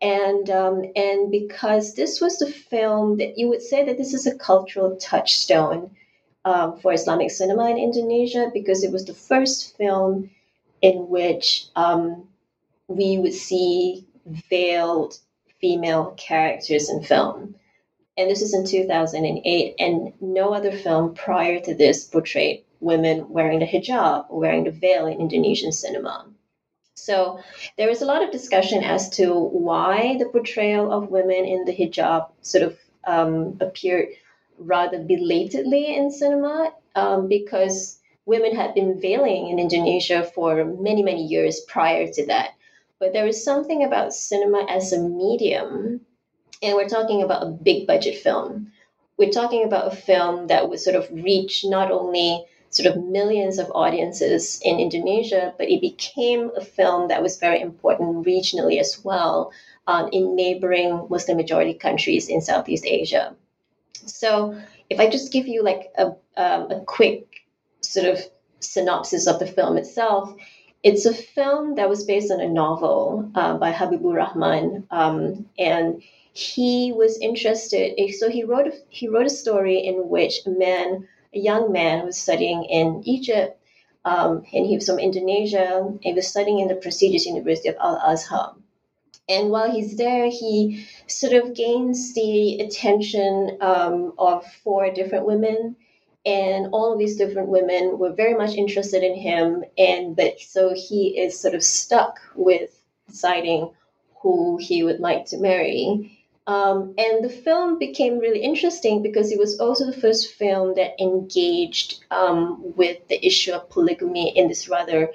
And 0.02 0.48
um, 0.50 0.84
and 0.96 1.30
because 1.30 1.94
this 1.94 2.20
was 2.20 2.38
the 2.38 2.50
film 2.50 3.18
that 3.18 3.38
you 3.38 3.48
would 3.48 3.62
say 3.62 3.84
that 3.84 3.98
this 3.98 4.14
is 4.14 4.26
a 4.26 4.34
cultural 4.38 4.96
touchstone 4.96 5.90
um, 6.44 6.78
for 6.78 6.92
Islamic 6.92 7.30
cinema 7.30 7.70
in 7.70 7.78
Indonesia 7.78 8.50
because 8.52 8.82
it 8.82 8.92
was 8.92 9.04
the 9.04 9.14
first 9.14 9.76
film 9.76 10.30
in 10.82 11.08
which 11.08 11.66
um, 11.76 12.28
we 12.88 13.18
would 13.18 13.34
see 13.34 14.06
veiled 14.26 15.18
female 15.60 16.14
characters 16.16 16.88
in 16.88 17.02
film. 17.02 17.54
And 18.16 18.30
this 18.30 18.42
is 18.42 18.54
in 18.54 18.66
2008, 18.66 19.74
and 19.78 20.12
no 20.20 20.52
other 20.52 20.72
film 20.72 21.14
prior 21.14 21.60
to 21.60 21.74
this 21.74 22.04
portrayed 22.04 22.64
women 22.80 23.28
wearing 23.28 23.60
the 23.60 23.66
hijab 23.66 24.26
or 24.28 24.40
wearing 24.40 24.64
the 24.64 24.70
veil 24.70 25.06
in 25.06 25.20
Indonesian 25.20 25.72
cinema. 25.72 26.26
So 26.94 27.40
there 27.78 27.88
is 27.88 28.02
a 28.02 28.06
lot 28.06 28.22
of 28.22 28.30
discussion 28.30 28.82
as 28.82 29.08
to 29.10 29.32
why 29.32 30.16
the 30.18 30.26
portrayal 30.26 30.92
of 30.92 31.10
women 31.10 31.44
in 31.44 31.64
the 31.64 31.74
hijab 31.74 32.28
sort 32.42 32.64
of 32.64 32.78
um, 33.04 33.56
appeared 33.60 34.08
rather 34.60 34.98
belatedly 34.98 35.96
in 35.96 36.10
cinema 36.10 36.72
um, 36.94 37.28
because 37.28 37.98
women 38.26 38.54
had 38.54 38.74
been 38.74 39.00
veiling 39.00 39.48
in 39.48 39.58
Indonesia 39.58 40.22
for 40.22 40.64
many, 40.64 41.02
many 41.02 41.24
years 41.24 41.60
prior 41.60 42.06
to 42.12 42.26
that. 42.26 42.50
But 42.98 43.12
there 43.12 43.24
was 43.24 43.42
something 43.42 43.82
about 43.82 44.12
cinema 44.12 44.66
as 44.68 44.92
a 44.92 45.00
medium, 45.00 46.02
and 46.62 46.76
we're 46.76 46.88
talking 46.88 47.22
about 47.22 47.42
a 47.42 47.50
big 47.50 47.86
budget 47.86 48.18
film. 48.18 48.72
We're 49.16 49.30
talking 49.30 49.64
about 49.64 49.92
a 49.92 49.96
film 49.96 50.48
that 50.48 50.68
would 50.68 50.80
sort 50.80 50.96
of 50.96 51.10
reach 51.10 51.64
not 51.64 51.90
only 51.90 52.44
sort 52.68 52.94
of 52.94 53.02
millions 53.02 53.58
of 53.58 53.72
audiences 53.74 54.60
in 54.62 54.78
Indonesia, 54.78 55.54
but 55.58 55.68
it 55.68 55.80
became 55.80 56.50
a 56.56 56.64
film 56.64 57.08
that 57.08 57.22
was 57.22 57.38
very 57.38 57.60
important 57.60 58.26
regionally 58.26 58.78
as 58.78 59.02
well 59.02 59.52
um, 59.86 60.08
in 60.12 60.36
neighboring 60.36 61.06
Muslim 61.10 61.36
majority 61.36 61.74
countries 61.74 62.28
in 62.28 62.40
Southeast 62.40 62.84
Asia. 62.86 63.34
So, 63.92 64.60
if 64.88 64.98
I 64.98 65.08
just 65.08 65.32
give 65.32 65.46
you 65.46 65.62
like 65.62 65.92
a, 65.96 66.06
um, 66.36 66.70
a 66.70 66.82
quick 66.86 67.26
sort 67.80 68.06
of 68.06 68.20
synopsis 68.60 69.26
of 69.26 69.38
the 69.38 69.46
film 69.46 69.76
itself, 69.76 70.34
it's 70.82 71.04
a 71.04 71.14
film 71.14 71.74
that 71.74 71.88
was 71.88 72.04
based 72.04 72.30
on 72.30 72.40
a 72.40 72.48
novel 72.48 73.30
uh, 73.34 73.58
by 73.58 73.72
Habiburrahman, 73.72 74.86
um, 74.90 75.46
and 75.58 76.02
he 76.32 76.92
was 76.92 77.18
interested. 77.18 77.98
So 78.14 78.30
he 78.30 78.44
wrote 78.44 78.68
a, 78.68 78.72
he 78.88 79.08
wrote 79.08 79.26
a 79.26 79.30
story 79.30 79.78
in 79.78 80.08
which 80.08 80.46
a 80.46 80.50
man 80.50 81.06
a 81.34 81.38
young 81.38 81.70
man 81.70 82.04
was 82.06 82.16
studying 82.16 82.64
in 82.64 83.02
Egypt, 83.04 83.60
um, 84.04 84.44
and 84.52 84.66
he 84.66 84.74
was 84.74 84.86
from 84.86 84.98
Indonesia. 84.98 85.92
He 86.00 86.12
was 86.12 86.26
studying 86.26 86.60
in 86.60 86.68
the 86.68 86.74
prestigious 86.74 87.26
University 87.26 87.68
of 87.68 87.76
Al 87.76 87.96
Azhar. 87.96 88.54
And 89.30 89.50
while 89.50 89.70
he's 89.70 89.96
there, 89.96 90.28
he 90.28 90.86
sort 91.06 91.32
of 91.32 91.54
gains 91.54 92.14
the 92.14 92.58
attention 92.58 93.58
um, 93.60 94.12
of 94.18 94.44
four 94.64 94.90
different 94.90 95.24
women. 95.24 95.76
And 96.26 96.66
all 96.72 96.92
of 96.92 96.98
these 96.98 97.16
different 97.16 97.48
women 97.48 97.98
were 97.98 98.12
very 98.12 98.34
much 98.34 98.54
interested 98.54 99.02
in 99.04 99.14
him. 99.14 99.64
And 99.78 100.16
but 100.16 100.40
so 100.40 100.74
he 100.74 101.18
is 101.18 101.38
sort 101.38 101.54
of 101.54 101.62
stuck 101.62 102.18
with 102.34 102.70
deciding 103.08 103.70
who 104.20 104.58
he 104.60 104.82
would 104.82 105.00
like 105.00 105.26
to 105.26 105.38
marry. 105.38 106.18
Um, 106.46 106.94
and 106.98 107.24
the 107.24 107.30
film 107.30 107.78
became 107.78 108.18
really 108.18 108.40
interesting 108.40 109.02
because 109.02 109.30
it 109.30 109.38
was 109.38 109.60
also 109.60 109.86
the 109.86 110.00
first 110.00 110.34
film 110.34 110.74
that 110.74 111.00
engaged 111.00 112.04
um, 112.10 112.74
with 112.76 113.06
the 113.08 113.24
issue 113.24 113.52
of 113.52 113.70
polygamy 113.70 114.36
in 114.36 114.48
this 114.48 114.68
rather 114.68 115.10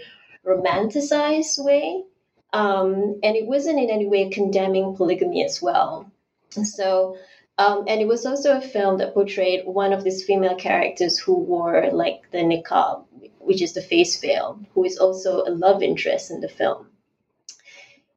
romanticized 0.45 1.61
way. 1.63 2.03
Um, 2.55 3.19
and 3.21 3.35
it 3.35 3.47
wasn't 3.47 3.79
in 3.79 3.89
any 3.89 4.07
way 4.07 4.29
condemning 4.29 4.95
polygamy 4.95 5.43
as 5.43 5.61
well. 5.61 6.09
So, 6.51 7.17
um, 7.57 7.83
and 7.89 7.99
it 7.99 8.07
was 8.07 8.25
also 8.25 8.57
a 8.57 8.61
film 8.61 8.99
that 8.99 9.13
portrayed 9.13 9.65
one 9.65 9.91
of 9.91 10.05
these 10.05 10.23
female 10.23 10.55
characters 10.55 11.19
who 11.19 11.37
wore 11.37 11.89
like 11.91 12.31
the 12.31 12.37
niqab, 12.37 13.03
which 13.39 13.61
is 13.61 13.73
the 13.73 13.81
face 13.81 14.21
veil, 14.21 14.57
who 14.73 14.85
is 14.85 14.97
also 14.97 15.43
a 15.43 15.51
love 15.51 15.83
interest 15.83 16.31
in 16.31 16.39
the 16.39 16.47
film. 16.47 16.87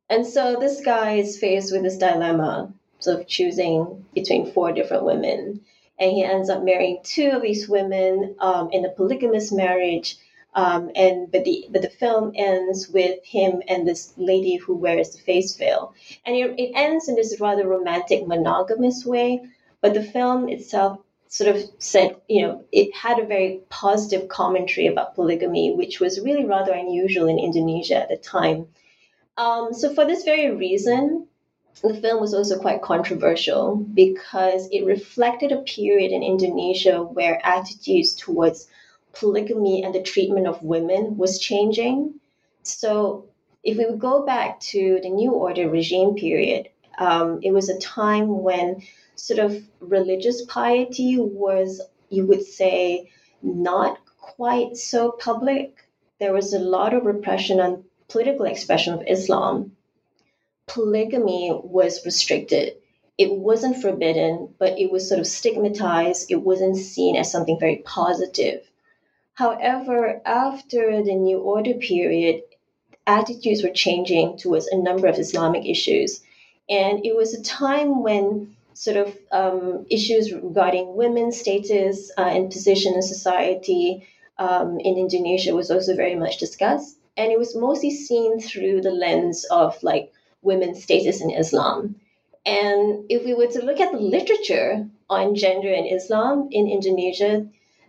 And 0.08 0.24
so 0.24 0.54
this 0.54 0.82
guy 0.82 1.14
is 1.14 1.36
faced 1.36 1.72
with 1.72 1.82
this 1.82 1.98
dilemma 1.98 2.72
of 3.08 3.26
choosing 3.26 4.06
between 4.14 4.52
four 4.52 4.72
different 4.72 5.02
women. 5.02 5.62
And 5.98 6.12
he 6.12 6.22
ends 6.22 6.48
up 6.48 6.62
marrying 6.62 7.00
two 7.02 7.30
of 7.30 7.42
these 7.42 7.68
women 7.68 8.36
um, 8.38 8.70
in 8.70 8.84
a 8.84 8.90
polygamous 8.90 9.50
marriage. 9.50 10.16
Um, 10.58 10.90
and 10.96 11.30
but 11.30 11.44
the 11.44 11.68
but 11.70 11.82
the 11.82 11.88
film 11.88 12.32
ends 12.34 12.88
with 12.88 13.24
him 13.24 13.62
and 13.68 13.86
this 13.86 14.12
lady 14.16 14.56
who 14.56 14.74
wears 14.74 15.10
the 15.10 15.20
face 15.20 15.54
veil, 15.54 15.94
and 16.26 16.34
it, 16.34 16.58
it 16.58 16.72
ends 16.74 17.08
in 17.08 17.14
this 17.14 17.38
rather 17.38 17.68
romantic 17.68 18.26
monogamous 18.26 19.06
way. 19.06 19.40
But 19.80 19.94
the 19.94 20.02
film 20.02 20.48
itself 20.48 20.98
sort 21.28 21.54
of 21.54 21.62
said, 21.78 22.16
you 22.26 22.42
know, 22.42 22.64
it 22.72 22.92
had 22.92 23.20
a 23.20 23.26
very 23.26 23.60
positive 23.68 24.26
commentary 24.26 24.88
about 24.88 25.14
polygamy, 25.14 25.74
which 25.76 26.00
was 26.00 26.20
really 26.20 26.44
rather 26.44 26.72
unusual 26.72 27.28
in 27.28 27.38
Indonesia 27.38 27.94
at 27.94 28.08
the 28.08 28.16
time. 28.16 28.66
Um, 29.36 29.72
so 29.72 29.94
for 29.94 30.04
this 30.06 30.24
very 30.24 30.50
reason, 30.50 31.28
the 31.82 31.94
film 31.94 32.20
was 32.20 32.34
also 32.34 32.58
quite 32.58 32.82
controversial 32.82 33.76
because 33.76 34.68
it 34.72 34.84
reflected 34.84 35.52
a 35.52 35.62
period 35.62 36.10
in 36.10 36.24
Indonesia 36.24 37.00
where 37.00 37.40
attitudes 37.46 38.16
towards 38.16 38.66
polygamy 39.12 39.82
and 39.82 39.94
the 39.94 40.02
treatment 40.02 40.46
of 40.46 40.62
women 40.62 41.16
was 41.16 41.38
changing. 41.38 42.14
So, 42.62 43.26
if 43.62 43.76
we 43.76 43.86
would 43.86 43.98
go 43.98 44.24
back 44.24 44.60
to 44.72 45.00
the 45.02 45.10
New 45.10 45.32
Order 45.32 45.68
regime 45.68 46.14
period, 46.14 46.68
um, 46.98 47.40
it 47.42 47.52
was 47.52 47.68
a 47.68 47.78
time 47.78 48.42
when 48.42 48.82
sort 49.14 49.40
of 49.40 49.62
religious 49.80 50.44
piety 50.46 51.16
was, 51.18 51.80
you 52.08 52.26
would 52.26 52.44
say, 52.44 53.10
not 53.42 53.98
quite 54.20 54.76
so 54.76 55.12
public. 55.12 55.76
There 56.20 56.32
was 56.32 56.52
a 56.52 56.58
lot 56.58 56.94
of 56.94 57.04
repression 57.04 57.60
on 57.60 57.84
political 58.08 58.46
expression 58.46 58.94
of 58.94 59.04
Islam 59.06 59.76
polygamy 60.68 61.50
was 61.64 62.04
restricted. 62.04 62.74
It 63.16 63.32
wasn't 63.32 63.82
forbidden, 63.82 64.54
but 64.58 64.78
it 64.78 64.92
was 64.92 65.08
sort 65.08 65.18
of 65.18 65.26
stigmatized. 65.26 66.30
It 66.30 66.42
wasn't 66.42 66.76
seen 66.76 67.16
as 67.16 67.32
something 67.32 67.58
very 67.58 67.82
positive. 67.84 68.60
However, 69.38 70.20
after 70.24 71.00
the 71.00 71.14
New 71.14 71.38
Order 71.38 71.74
period, 71.74 72.42
attitudes 73.06 73.62
were 73.62 73.82
changing 73.84 74.36
towards 74.36 74.66
a 74.66 74.76
number 74.76 75.06
of 75.06 75.16
Islamic 75.16 75.64
issues. 75.64 76.20
And 76.68 77.06
it 77.06 77.14
was 77.14 77.34
a 77.34 77.42
time 77.44 78.02
when 78.02 78.56
sort 78.74 78.96
of 78.96 79.16
um, 79.30 79.86
issues 79.90 80.32
regarding 80.32 80.96
women's 80.96 81.38
status 81.38 82.10
uh, 82.18 82.22
and 82.22 82.50
position 82.50 82.94
in 82.94 83.02
society 83.02 84.08
um, 84.38 84.80
in 84.80 84.98
Indonesia 84.98 85.54
was 85.54 85.70
also 85.70 85.94
very 85.94 86.16
much 86.16 86.38
discussed. 86.38 86.98
And 87.16 87.30
it 87.30 87.38
was 87.38 87.54
mostly 87.54 87.92
seen 87.92 88.40
through 88.40 88.80
the 88.80 88.90
lens 88.90 89.44
of 89.52 89.80
like 89.84 90.12
women's 90.42 90.82
status 90.82 91.20
in 91.20 91.30
Islam. 91.30 91.94
And 92.44 93.04
if 93.08 93.24
we 93.24 93.34
were 93.34 93.52
to 93.52 93.64
look 93.64 93.78
at 93.78 93.92
the 93.92 94.00
literature 94.00 94.88
on 95.08 95.36
gender 95.36 95.72
and 95.72 95.86
Islam 95.86 96.48
in 96.50 96.66
Indonesia, 96.66 97.46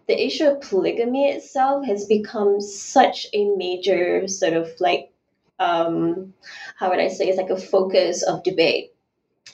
the 0.10 0.26
issue 0.26 0.46
of 0.46 0.62
polygamy 0.62 1.30
itself 1.30 1.86
has 1.86 2.06
become 2.06 2.60
such 2.60 3.28
a 3.32 3.46
major 3.56 4.28
sort 4.28 4.54
of 4.54 4.68
like, 4.80 5.12
um, 5.60 6.34
how 6.76 6.90
would 6.90 7.00
I 7.00 7.10
say, 7.10 7.28
it's 7.28 7.38
like 7.38 7.52
a 7.52 7.58
focus 7.58 8.24
of 8.24 8.44
debate. 8.44 8.92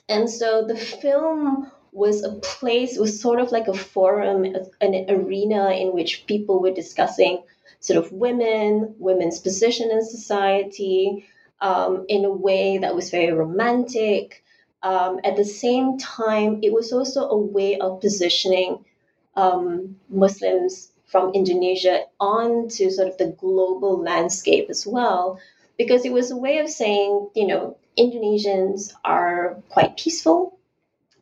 And 0.08 0.30
so 0.30 0.66
the 0.66 0.78
film 0.78 1.70
was 1.92 2.24
a 2.24 2.32
place, 2.36 2.98
was 2.98 3.20
sort 3.20 3.42
of 3.42 3.52
like 3.52 3.68
a 3.68 3.74
forum, 3.74 4.46
an 4.80 5.06
arena 5.10 5.72
in 5.72 5.94
which 5.94 6.26
people 6.26 6.62
were 6.62 6.72
discussing 6.74 7.44
sort 7.82 8.04
of 8.04 8.14
women, 8.14 8.96
women's 8.98 9.40
position 9.40 9.92
in 9.92 10.06
society, 10.06 11.28
um, 11.60 12.06
in 12.08 12.24
a 12.24 12.32
way 12.32 12.78
that 12.78 12.96
was 12.96 13.10
very 13.10 13.34
romantic. 13.34 14.42
Um, 14.84 15.20
at 15.26 15.36
the 15.36 15.46
same 15.46 15.98
time, 15.98 16.60
it 16.64 16.72
was 16.72 16.94
also 16.94 17.28
a 17.28 17.38
way 17.38 17.78
of 17.78 18.00
positioning 18.00 18.86
um, 19.36 19.98
Muslims 20.10 20.92
from 21.06 21.34
Indonesia 21.34 22.06
onto 22.20 22.90
sort 22.90 23.08
of 23.08 23.18
the 23.18 23.36
global 23.40 24.02
landscape 24.02 24.70
as 24.70 24.86
well, 24.86 25.40
because 25.78 26.06
it 26.06 26.14
was 26.14 26.32
a 26.32 26.38
way 26.38 26.60
of 26.60 26.70
saying, 26.70 27.30
you 27.36 27.48
know, 27.48 27.78
Indonesians 27.98 28.94
are 29.04 29.58
quite 29.70 29.98
peaceful. 29.98 30.58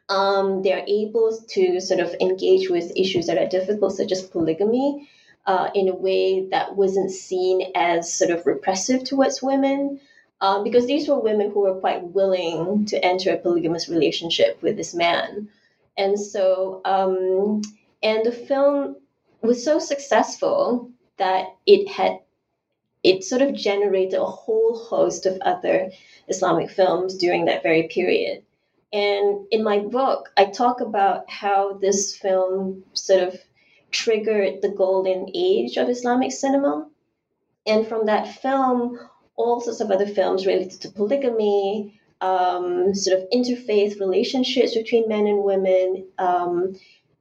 Um, 0.09 0.63
they're 0.63 0.85
able 0.87 1.37
to 1.49 1.79
sort 1.79 1.99
of 1.99 2.15
engage 2.19 2.69
with 2.69 2.97
issues 2.97 3.27
that 3.27 3.37
are 3.37 3.47
difficult, 3.47 3.93
such 3.93 4.11
as 4.11 4.21
polygamy, 4.21 5.07
uh, 5.45 5.69
in 5.75 5.89
a 5.89 5.95
way 5.95 6.47
that 6.49 6.75
wasn't 6.75 7.11
seen 7.11 7.71
as 7.75 8.13
sort 8.13 8.31
of 8.31 8.45
repressive 8.45 9.03
towards 9.03 9.41
women 9.41 9.99
um, 10.43 10.65
because 10.65 10.85
these 10.87 11.07
were 11.07 11.19
women 11.19 11.51
who 11.51 11.61
were 11.61 11.79
quite 11.79 12.03
willing 12.03 12.85
to 12.87 13.03
enter 13.03 13.31
a 13.31 13.37
polygamous 13.37 13.87
relationship 13.87 14.61
with 14.61 14.75
this 14.75 14.93
man. 14.93 15.47
And 15.97 16.19
so, 16.19 16.81
um, 16.83 17.61
and 18.03 18.25
the 18.25 18.31
film 18.31 18.97
was 19.41 19.63
so 19.63 19.79
successful 19.79 20.91
that 21.17 21.45
it 21.65 21.87
had, 21.87 22.19
it 23.03 23.23
sort 23.23 23.41
of 23.41 23.55
generated 23.55 24.19
a 24.19 24.25
whole 24.25 24.77
host 24.77 25.25
of 25.25 25.39
other 25.41 25.91
Islamic 26.27 26.69
films 26.69 27.17
during 27.17 27.45
that 27.45 27.63
very 27.63 27.83
period. 27.83 28.43
And 28.91 29.47
in 29.51 29.63
my 29.63 29.79
book, 29.79 30.31
I 30.37 30.45
talk 30.45 30.81
about 30.81 31.29
how 31.29 31.73
this 31.73 32.15
film 32.15 32.83
sort 32.93 33.23
of 33.23 33.39
triggered 33.91 34.61
the 34.61 34.69
golden 34.69 35.29
age 35.33 35.77
of 35.77 35.89
Islamic 35.89 36.31
cinema. 36.31 36.87
And 37.65 37.87
from 37.87 38.05
that 38.05 38.35
film, 38.41 38.99
all 39.35 39.61
sorts 39.61 39.79
of 39.79 39.89
other 39.91 40.07
films 40.07 40.45
related 40.45 40.81
to 40.81 40.91
polygamy 40.91 41.99
um, 42.21 42.93
sort 42.93 43.19
of 43.19 43.29
interfaith 43.31 43.99
relationships 43.99 44.75
between 44.75 45.09
men 45.09 45.27
and 45.27 45.43
women, 45.43 46.07
um, 46.17 46.75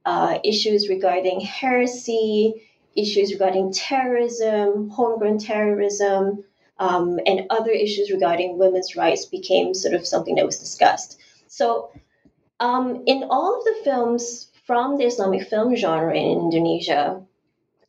uh, 0.05 0.39
issues 0.43 0.89
regarding 0.89 1.39
heresy, 1.39 2.67
issues 2.95 3.33
regarding 3.33 3.71
terrorism, 3.73 4.89
homegrown 4.89 5.39
terrorism, 5.39 6.43
um, 6.79 7.19
and 7.25 7.47
other 7.49 7.71
issues 7.71 8.11
regarding 8.11 8.57
women's 8.57 8.95
rights 8.95 9.25
became 9.25 9.73
sort 9.73 9.93
of 9.93 10.05
something 10.05 10.35
that 10.35 10.45
was 10.45 10.59
discussed. 10.59 11.19
So, 11.47 11.91
um, 12.59 13.03
in 13.05 13.23
all 13.29 13.57
of 13.57 13.63
the 13.63 13.83
films 13.83 14.47
from 14.65 14.97
the 14.97 15.05
Islamic 15.05 15.47
film 15.47 15.75
genre 15.75 16.15
in 16.15 16.39
Indonesia, 16.39 17.21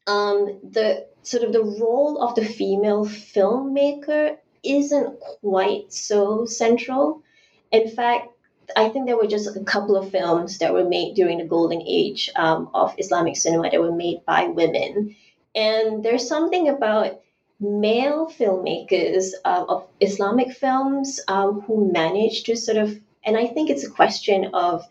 um, 0.07 0.61
the 0.63 1.07
sort 1.23 1.45
of 1.45 1.53
the 1.53 1.63
role 1.63 2.21
of 2.21 2.35
the 2.35 2.45
female 2.45 3.07
filmmaker 3.07 4.37
isn't 4.63 5.21
quite 5.41 5.93
so 5.93 6.45
central. 6.45 7.23
In 7.71 7.89
fact, 7.89 8.29
I 8.77 8.89
think 8.89 9.07
there 9.07 9.17
were 9.17 9.27
just 9.27 9.57
a 9.57 9.65
couple 9.65 9.97
of 9.97 10.11
films 10.11 10.59
that 10.59 10.73
were 10.73 10.89
made 10.89 11.15
during 11.15 11.39
the 11.39 11.45
golden 11.45 11.83
age 11.83 12.31
um, 12.37 12.71
of 12.75 12.95
Islamic 12.99 13.37
cinema 13.37 13.71
that 13.71 13.81
were 13.81 13.93
made 13.95 14.25
by 14.27 14.47
women. 14.47 15.17
And 15.55 16.05
there's 16.05 16.29
something 16.29 16.69
about 16.69 17.21
male 17.61 18.29
filmmakers 18.29 19.33
uh, 19.45 19.65
of 19.69 19.87
Islamic 20.01 20.53
films 20.53 21.21
um, 21.29 21.61
who 21.63 21.93
managed 21.93 22.47
to 22.47 22.57
sort 22.57 22.79
of, 22.79 22.99
and 23.25 23.37
I 23.37 23.47
think 23.47 23.71
it's 23.71 23.85
a 23.85 23.91
question 23.91 24.51
of 24.53 24.85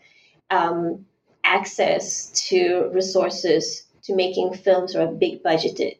um, 0.50 1.06
access 1.44 2.30
to 2.48 2.90
resources 2.92 3.86
to 4.04 4.14
making 4.14 4.54
films 4.54 4.96
are 4.96 5.06
big 5.06 5.42
budgeted. 5.42 5.96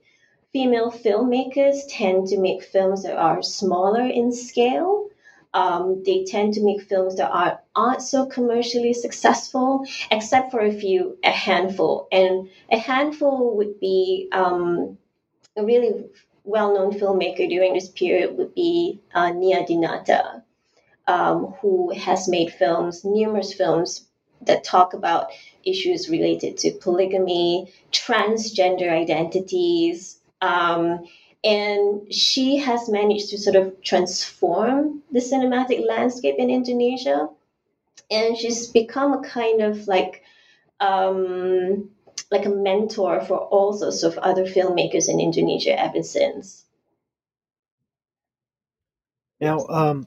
Female 0.52 0.90
filmmakers 0.90 1.80
tend 1.88 2.28
to 2.28 2.38
make 2.38 2.62
films 2.62 3.02
that 3.02 3.16
are 3.16 3.42
smaller 3.42 4.06
in 4.06 4.32
scale. 4.32 5.08
Um, 5.52 6.02
they 6.04 6.24
tend 6.24 6.54
to 6.54 6.64
make 6.64 6.82
films 6.82 7.16
that 7.16 7.30
are, 7.30 7.60
aren't 7.76 8.02
so 8.02 8.26
commercially 8.26 8.92
successful, 8.92 9.84
except 10.10 10.50
for 10.50 10.60
a 10.60 10.72
few, 10.72 11.18
a 11.24 11.30
handful. 11.30 12.08
And 12.12 12.48
a 12.70 12.78
handful 12.78 13.56
would 13.56 13.80
be 13.80 14.28
um, 14.32 14.98
a 15.56 15.64
really 15.64 16.06
well-known 16.44 16.92
filmmaker 16.92 17.48
during 17.48 17.74
this 17.74 17.88
period 17.88 18.36
would 18.36 18.54
be 18.54 19.00
uh, 19.14 19.30
Nia 19.30 19.64
Dinata, 19.64 20.42
um, 21.06 21.54
who 21.60 21.92
has 21.94 22.28
made 22.28 22.52
films, 22.52 23.04
numerous 23.04 23.54
films 23.54 24.06
that 24.42 24.62
talk 24.62 24.92
about 24.92 25.30
issues 25.64 26.10
related 26.10 26.58
to 26.58 26.72
polygamy, 26.72 27.72
transgender 27.92 28.90
identities, 28.90 30.20
um, 30.42 31.06
and 31.42 32.12
she 32.12 32.56
has 32.56 32.88
managed 32.88 33.30
to 33.30 33.38
sort 33.38 33.56
of 33.56 33.82
transform 33.82 35.02
the 35.12 35.20
cinematic 35.20 35.86
landscape 35.86 36.36
in 36.38 36.50
Indonesia. 36.50 37.28
And 38.10 38.36
she's 38.36 38.68
become 38.68 39.12
a 39.12 39.22
kind 39.22 39.62
of 39.62 39.86
like 39.88 40.22
um, 40.80 41.90
like 42.30 42.46
a 42.46 42.50
mentor 42.50 43.20
for 43.20 43.38
all 43.38 43.72
sorts 43.72 44.02
of 44.02 44.18
other 44.18 44.44
filmmakers 44.44 45.08
in 45.08 45.20
Indonesia 45.20 45.78
ever 45.78 46.02
since. 46.02 46.64
Now, 49.40 49.66
um, 49.68 50.06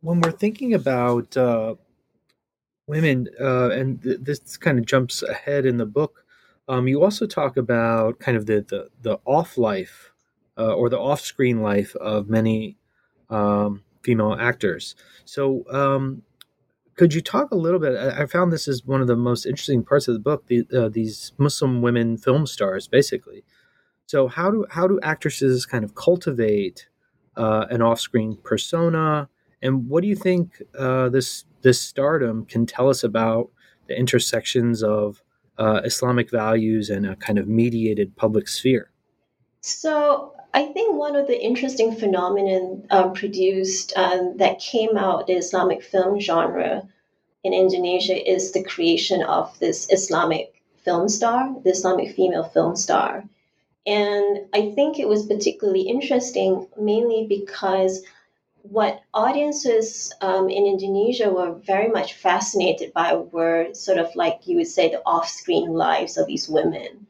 when 0.00 0.20
we're 0.20 0.32
thinking 0.32 0.74
about 0.74 1.36
uh, 1.36 1.74
women, 2.86 3.28
uh, 3.40 3.70
and 3.70 4.02
th- 4.02 4.20
this 4.20 4.56
kind 4.56 4.78
of 4.78 4.86
jumps 4.86 5.22
ahead 5.22 5.66
in 5.66 5.76
the 5.76 5.86
book, 5.86 6.24
um, 6.68 6.88
you 6.88 7.02
also 7.02 7.26
talk 7.26 7.56
about 7.56 8.18
kind 8.18 8.36
of 8.36 8.46
the 8.46 8.64
the, 8.68 8.88
the 9.02 9.18
off 9.24 9.58
life 9.58 10.12
uh, 10.56 10.74
or 10.74 10.88
the 10.88 10.98
off 10.98 11.20
screen 11.20 11.60
life 11.60 11.94
of 11.96 12.28
many 12.28 12.76
um, 13.30 13.82
female 14.02 14.34
actors. 14.34 14.94
So, 15.24 15.64
um, 15.70 16.22
could 16.96 17.14
you 17.14 17.20
talk 17.20 17.50
a 17.50 17.56
little 17.56 17.80
bit? 17.80 17.96
I 17.96 18.26
found 18.26 18.52
this 18.52 18.68
is 18.68 18.84
one 18.84 19.00
of 19.00 19.06
the 19.06 19.16
most 19.16 19.46
interesting 19.46 19.84
parts 19.84 20.08
of 20.08 20.14
the 20.14 20.20
book. 20.20 20.46
The, 20.46 20.66
uh, 20.74 20.88
these 20.88 21.32
Muslim 21.38 21.82
women 21.82 22.16
film 22.16 22.46
stars, 22.46 22.86
basically. 22.86 23.44
So 24.06 24.28
how 24.28 24.50
do 24.50 24.66
how 24.70 24.86
do 24.86 25.00
actresses 25.02 25.64
kind 25.64 25.84
of 25.84 25.94
cultivate 25.94 26.88
uh, 27.36 27.66
an 27.70 27.80
off-screen 27.80 28.36
persona, 28.44 29.28
and 29.62 29.88
what 29.88 30.02
do 30.02 30.08
you 30.08 30.16
think 30.16 30.62
uh, 30.78 31.08
this 31.08 31.44
this 31.62 31.80
stardom 31.80 32.44
can 32.44 32.66
tell 32.66 32.90
us 32.90 33.04
about 33.04 33.50
the 33.88 33.98
intersections 33.98 34.82
of 34.82 35.22
uh, 35.58 35.80
Islamic 35.84 36.30
values 36.30 36.90
and 36.90 37.06
a 37.06 37.16
kind 37.16 37.38
of 37.38 37.48
mediated 37.48 38.16
public 38.16 38.48
sphere? 38.48 38.90
So 39.60 40.34
I 40.54 40.66
think 40.66 40.94
one 40.94 41.16
of 41.16 41.26
the 41.26 41.42
interesting 41.42 41.94
phenomenon 41.94 42.86
um, 42.90 43.14
produced 43.14 43.94
um, 43.96 44.36
that 44.36 44.58
came 44.58 44.98
out 44.98 45.26
the 45.26 45.32
Islamic 45.34 45.82
film 45.82 46.20
genre 46.20 46.86
in 47.42 47.54
Indonesia 47.54 48.30
is 48.30 48.52
the 48.52 48.62
creation 48.62 49.22
of 49.22 49.58
this 49.58 49.90
Islamic 49.90 50.52
film 50.84 51.08
star, 51.08 51.54
the 51.64 51.70
Islamic 51.70 52.14
female 52.14 52.44
film 52.44 52.76
star. 52.76 53.24
And 53.86 54.46
I 54.52 54.70
think 54.72 54.98
it 54.98 55.08
was 55.08 55.26
particularly 55.26 55.82
interesting 55.82 56.68
mainly 56.78 57.26
because 57.26 58.02
what 58.62 59.00
audiences 59.12 60.12
um, 60.20 60.48
in 60.48 60.66
Indonesia 60.66 61.30
were 61.30 61.52
very 61.52 61.88
much 61.88 62.14
fascinated 62.14 62.92
by 62.92 63.14
were 63.14 63.74
sort 63.74 63.98
of 63.98 64.14
like 64.14 64.46
you 64.46 64.56
would 64.58 64.68
say 64.68 64.90
the 64.90 65.02
off 65.04 65.28
screen 65.28 65.72
lives 65.72 66.16
of 66.16 66.26
these 66.26 66.48
women. 66.48 67.06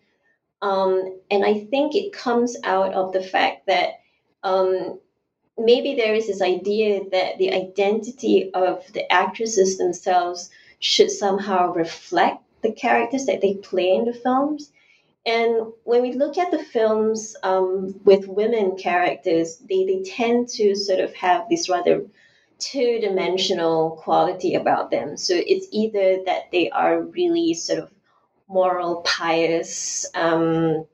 Um, 0.63 1.19
and 1.31 1.45
I 1.45 1.65
think 1.65 1.95
it 1.95 2.13
comes 2.13 2.57
out 2.63 2.95
of 2.95 3.13
the 3.13 3.23
fact 3.23 3.67
that 3.67 4.01
um, 4.45 5.01
maybe 5.59 5.97
there 5.97 6.15
is 6.15 6.29
this 6.29 6.41
idea 6.41 7.01
that 7.11 7.39
the 7.39 7.53
identity 7.53 8.51
of 8.55 8.91
the 8.93 9.11
actresses 9.13 9.77
themselves 9.77 10.51
should 10.79 11.11
somehow 11.11 11.73
reflect 11.73 12.43
the 12.63 12.73
characters 12.73 13.27
that 13.27 13.41
they 13.41 13.55
play 13.55 13.93
in 13.93 14.05
the 14.05 14.15
films. 14.15 14.73
And 15.27 15.73
when 15.85 16.03
we 16.03 16.13
look 16.13 16.39
at 16.39 16.51
the 16.51 16.63
films 16.63 17.37
um, 17.43 18.01
with 18.05 18.27
women 18.27 18.77
characters, 18.77 19.59
they, 19.69 19.85
they 19.85 20.03
tend 20.03 20.49
to 20.51 20.75
sort 20.75 21.01
of 21.01 21.15
have 21.15 21.49
this 21.49 21.69
rather 21.69 22.07
two 22.59 23.01
dimensional 23.01 23.93
quality 24.03 24.55
about 24.55 24.91
them. 24.91 25.17
So 25.17 25.35
it's 25.35 25.67
either 25.73 26.23
that 26.27 26.51
they 26.53 26.71
are 26.71 27.01
really 27.03 27.55
sort 27.55 27.81
of 27.81 27.91
moral, 28.53 29.03
pious 29.03 30.07
um, 30.15 30.87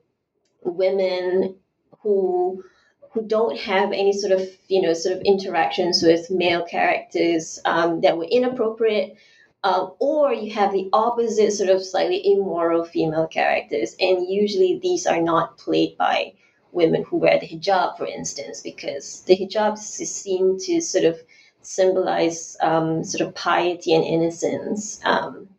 women 0.63 1.55
who 2.01 2.63
who 3.11 3.25
don't 3.25 3.57
have 3.57 3.91
any 3.91 4.13
sort 4.13 4.33
of 4.33 4.47
you 4.67 4.81
know 4.81 4.93
sort 4.93 5.17
of 5.17 5.23
interactions 5.23 6.01
with 6.03 6.29
male 6.29 6.63
characters 6.65 7.59
um, 7.65 8.01
that 8.01 8.17
were 8.17 8.27
inappropriate. 8.29 9.17
Um, 9.61 9.91
or 9.99 10.31
you 10.31 10.53
have 10.53 10.71
the 10.71 10.89
opposite 10.93 11.51
sort 11.51 11.69
of 11.69 11.83
slightly 11.83 12.31
immoral 12.31 12.85
female 12.85 13.27
characters, 13.27 13.93
and 13.99 14.25
usually 14.25 14.79
these 14.81 15.05
are 15.05 15.21
not 15.21 15.57
played 15.57 15.97
by 15.97 16.33
women 16.71 17.03
who 17.03 17.17
wear 17.17 17.39
the 17.39 17.47
hijab, 17.47 17.97
for 17.97 18.05
instance, 18.05 18.61
because 18.61 19.21
the 19.23 19.35
hijab 19.35 19.77
seem 19.77 20.57
to 20.59 20.79
sort 20.79 21.03
of 21.03 21.19
symbolize 21.61 22.55
um, 22.61 23.03
sort 23.03 23.27
of 23.27 23.35
piety 23.35 23.93
and 23.93 24.05
innocence. 24.05 25.01
Um, 25.03 25.49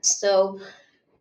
so 0.00 0.58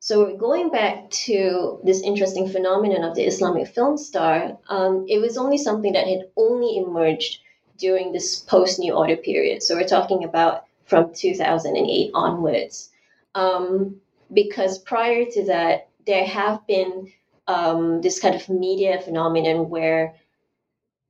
so 0.03 0.35
going 0.35 0.69
back 0.69 1.09
to 1.11 1.79
this 1.85 2.01
interesting 2.01 2.49
phenomenon 2.49 3.05
of 3.05 3.15
the 3.15 3.23
Islamic 3.23 3.69
film 3.69 3.97
star, 3.97 4.57
um, 4.67 5.05
it 5.07 5.19
was 5.19 5.37
only 5.37 5.57
something 5.57 5.93
that 5.93 6.05
had 6.05 6.27
only 6.35 6.75
emerged 6.75 7.39
during 7.77 8.11
this 8.11 8.41
post 8.41 8.79
New 8.79 8.91
Order 8.91 9.15
period. 9.15 9.63
So 9.63 9.75
we're 9.75 9.87
talking 9.87 10.25
about 10.25 10.65
from 10.83 11.13
2008 11.13 12.11
onwards. 12.13 12.89
Um, 13.33 14.01
because 14.33 14.77
prior 14.77 15.23
to 15.23 15.45
that, 15.45 15.87
there 16.05 16.25
have 16.25 16.67
been 16.67 17.09
um, 17.47 18.01
this 18.01 18.19
kind 18.19 18.35
of 18.35 18.49
media 18.49 18.99
phenomenon 18.99 19.69
where 19.69 20.15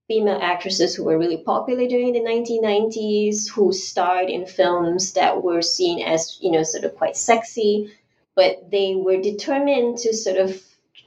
female 0.08 0.38
actresses 0.40 0.94
who 0.94 1.06
were 1.06 1.18
really 1.18 1.38
popular 1.38 1.88
during 1.88 2.14
the 2.14 2.20
1990s, 2.20 3.50
who 3.50 3.74
starred 3.74 4.30
in 4.30 4.46
films 4.46 5.14
that 5.14 5.42
were 5.42 5.64
seen 5.64 6.00
as, 6.00 6.38
you 6.44 6.52
know, 6.52 6.62
sort 6.62 6.84
of 6.84 6.94
quite 6.96 7.18
sexy, 7.18 7.92
but 8.36 8.72
they 8.72 8.96
were 8.96 9.22
determined 9.22 9.98
to 10.00 10.14
sort 10.14 10.38
of 10.38 10.62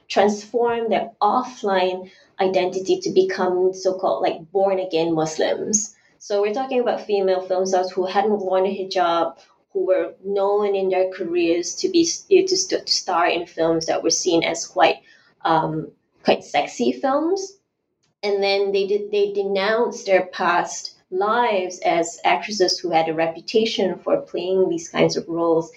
transform 0.07 0.89
their 0.89 1.11
offline 1.21 2.09
identity 2.39 2.99
to 3.01 3.09
become 3.11 3.73
so-called 3.73 4.21
like 4.21 4.51
born 4.51 4.79
again 4.79 5.13
Muslims. 5.13 5.95
So 6.19 6.41
we're 6.41 6.53
talking 6.53 6.79
about 6.79 7.05
female 7.05 7.41
film 7.41 7.65
stars 7.65 7.91
who 7.91 8.05
hadn't 8.05 8.39
worn 8.39 8.65
a 8.65 8.69
hijab, 8.69 9.37
who 9.71 9.85
were 9.85 10.15
known 10.23 10.75
in 10.75 10.89
their 10.89 11.11
careers 11.11 11.75
to 11.75 11.89
be 11.89 12.05
to, 12.29 12.47
to 12.47 12.87
star 12.87 13.27
in 13.27 13.45
films 13.45 13.85
that 13.87 14.03
were 14.03 14.09
seen 14.09 14.43
as 14.43 14.65
quite 14.65 14.97
um, 15.43 15.91
quite 16.23 16.43
sexy 16.43 16.91
films, 16.91 17.57
and 18.23 18.41
then 18.41 18.71
they 18.71 18.87
did 18.87 19.11
they 19.11 19.33
denounced 19.33 20.05
their 20.05 20.25
past 20.25 20.95
lives 21.11 21.79
as 21.85 22.19
actresses 22.25 22.79
who 22.79 22.89
had 22.89 23.07
a 23.07 23.13
reputation 23.13 23.97
for 23.99 24.21
playing 24.21 24.67
these 24.67 24.89
kinds 24.89 25.15
of 25.15 25.27
roles 25.27 25.71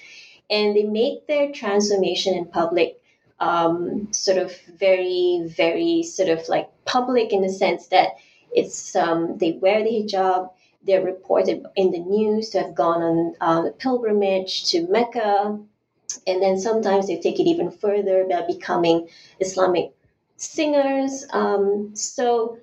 and 0.50 0.76
they 0.76 0.84
make 0.84 1.26
their 1.26 1.52
transformation 1.52 2.34
in 2.34 2.44
public 2.44 3.00
um, 3.38 4.12
sort 4.12 4.38
of 4.38 4.54
very, 4.78 5.44
very 5.46 6.02
sort 6.02 6.28
of 6.28 6.46
like 6.48 6.68
public 6.84 7.32
in 7.32 7.42
the 7.42 7.48
sense 7.48 7.86
that 7.88 8.08
it's 8.52 8.96
um, 8.96 9.38
they 9.38 9.52
wear 9.52 9.82
the 9.82 9.90
hijab 9.90 10.50
they're 10.82 11.04
reported 11.04 11.66
in 11.76 11.90
the 11.90 11.98
news 11.98 12.50
to 12.50 12.62
have 12.62 12.74
gone 12.74 13.02
on 13.02 13.34
uh, 13.40 13.68
a 13.68 13.72
pilgrimage 13.72 14.70
to 14.70 14.86
Mecca. 14.88 15.58
And 16.26 16.42
then 16.42 16.58
sometimes 16.58 17.06
they 17.06 17.18
take 17.18 17.38
it 17.38 17.44
even 17.44 17.70
further 17.70 18.26
by 18.28 18.46
becoming 18.46 19.08
Islamic 19.38 19.92
singers. 20.36 21.26
Um, 21.32 21.90
so, 21.94 22.58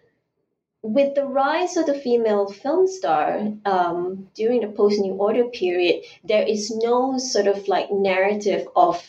with 0.84 1.16
the 1.16 1.26
rise 1.26 1.76
of 1.76 1.86
the 1.86 1.94
female 1.94 2.48
film 2.48 2.88
star 2.88 3.52
um, 3.66 4.30
during 4.36 4.62
the 4.62 4.68
post 4.68 5.00
New 5.00 5.14
Order 5.14 5.46
period, 5.46 6.04
there 6.24 6.44
is 6.44 6.72
no 6.72 7.18
sort 7.18 7.48
of 7.48 7.68
like 7.68 7.92
narrative 7.92 8.68
of, 8.76 9.04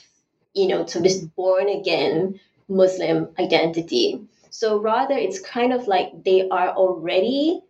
you 0.54 0.68
know, 0.68 0.85
to 0.85 1.00
this 1.00 1.18
born 1.18 1.68
again 1.68 2.40
Muslim 2.68 3.28
identity. 3.38 4.20
So 4.50 4.78
rather, 4.81 5.14
it's 5.14 5.40
kind 5.40 5.72
of 5.72 5.87
like 5.87 6.24
they 6.24 6.48
are 6.48 6.70
already 6.70 7.62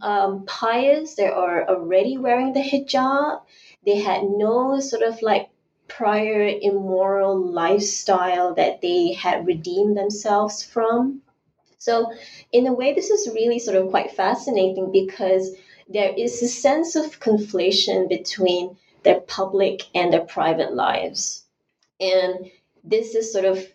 um, 0.00 0.44
pious, 0.46 1.14
they 1.14 1.26
are 1.26 1.68
already 1.68 2.16
wearing 2.16 2.52
the 2.52 2.60
hijab. 2.60 3.42
They 3.84 3.98
had 4.00 4.22
no 4.22 4.80
sort 4.80 5.02
of 5.02 5.20
like 5.20 5.50
prior 5.88 6.48
immoral 6.62 7.38
lifestyle 7.38 8.54
that 8.54 8.80
they 8.80 9.12
had 9.12 9.46
redeemed 9.46 9.96
themselves 9.96 10.62
from. 10.62 11.20
So, 11.84 12.14
in 12.50 12.66
a 12.66 12.72
way, 12.72 12.94
this 12.94 13.10
is 13.10 13.34
really 13.34 13.58
sort 13.58 13.76
of 13.76 13.90
quite 13.90 14.12
fascinating 14.12 14.90
because 14.90 15.54
there 15.86 16.14
is 16.16 16.42
a 16.42 16.48
sense 16.48 16.96
of 16.96 17.20
conflation 17.20 18.08
between 18.08 18.78
their 19.02 19.20
public 19.20 19.82
and 19.94 20.10
their 20.10 20.24
private 20.24 20.72
lives. 20.72 21.44
And 22.00 22.50
this 22.84 23.14
is 23.14 23.30
sort 23.30 23.44
of 23.44 23.68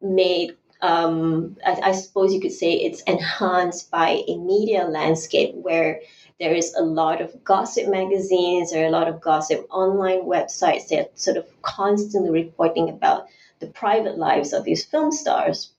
made, 0.00 0.56
um, 0.80 1.56
I, 1.66 1.90
I 1.90 1.92
suppose 1.92 2.32
you 2.32 2.40
could 2.40 2.52
say 2.52 2.74
it's 2.74 3.02
enhanced 3.02 3.90
by 3.90 4.22
a 4.28 4.38
media 4.38 4.84
landscape 4.84 5.56
where 5.56 6.02
there 6.38 6.54
is 6.54 6.72
a 6.74 6.84
lot 6.84 7.20
of 7.20 7.42
gossip 7.42 7.88
magazines, 7.88 8.72
are 8.72 8.86
a 8.86 8.90
lot 8.90 9.08
of 9.08 9.20
gossip 9.20 9.66
online 9.70 10.22
websites 10.22 10.86
that 10.90 11.18
sort 11.18 11.36
of 11.36 11.46
constantly 11.62 12.30
reporting 12.30 12.90
about 12.90 13.26
the 13.58 13.66
private 13.66 14.18
lives 14.18 14.52
of 14.52 14.62
these 14.62 14.84
film 14.84 15.10
stars. 15.10 15.72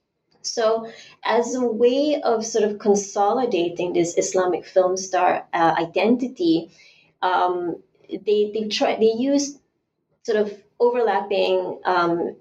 So, 0.54 0.90
as 1.24 1.54
a 1.54 1.64
way 1.64 2.20
of 2.22 2.44
sort 2.44 2.64
of 2.64 2.78
consolidating 2.78 3.92
this 3.92 4.16
Islamic 4.16 4.64
film 4.66 4.96
star 4.96 5.46
uh, 5.52 5.74
identity, 5.78 6.70
um, 7.22 7.82
they 8.08 8.50
they 8.54 8.68
try 8.68 8.96
they 8.96 9.12
use 9.12 9.58
sort 10.22 10.38
of 10.38 10.52
overlapping, 10.80 11.80
um, 11.84 12.36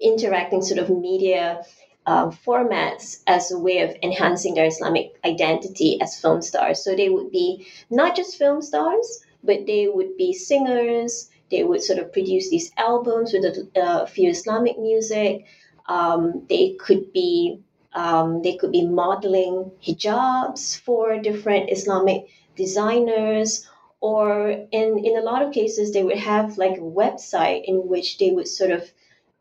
interacting 0.00 0.62
sort 0.62 0.80
of 0.80 0.90
media 0.90 1.64
uh, 2.06 2.26
formats 2.28 3.22
as 3.26 3.50
a 3.50 3.58
way 3.58 3.80
of 3.80 3.96
enhancing 4.02 4.54
their 4.54 4.66
Islamic 4.66 5.18
identity 5.24 6.00
as 6.00 6.20
film 6.20 6.42
stars. 6.42 6.84
So 6.84 6.94
they 6.94 7.08
would 7.08 7.30
be 7.30 7.66
not 7.90 8.16
just 8.16 8.36
film 8.36 8.60
stars, 8.62 9.24
but 9.42 9.66
they 9.66 9.88
would 9.88 10.16
be 10.16 10.32
singers. 10.32 11.30
They 11.50 11.64
would 11.64 11.82
sort 11.82 11.98
of 11.98 12.12
produce 12.12 12.50
these 12.50 12.72
albums 12.76 13.32
with 13.32 13.44
a 13.76 14.06
few 14.06 14.30
Islamic 14.30 14.78
music. 14.78 15.46
Um, 15.86 16.46
they 16.48 16.76
could 16.78 17.12
be 17.12 17.60
um, 17.94 18.42
they 18.42 18.56
could 18.56 18.72
be 18.72 18.86
modeling 18.86 19.70
hijabs 19.82 20.78
for 20.80 21.18
different 21.18 21.70
Islamic 21.70 22.26
designers, 22.56 23.68
or 24.00 24.48
in 24.50 24.98
in 24.98 25.16
a 25.16 25.22
lot 25.22 25.42
of 25.42 25.52
cases 25.52 25.92
they 25.92 26.02
would 26.02 26.18
have 26.18 26.58
like 26.58 26.78
a 26.78 26.90
website 27.02 27.62
in 27.64 27.86
which 27.88 28.18
they 28.18 28.30
would 28.30 28.48
sort 28.48 28.70
of 28.70 28.90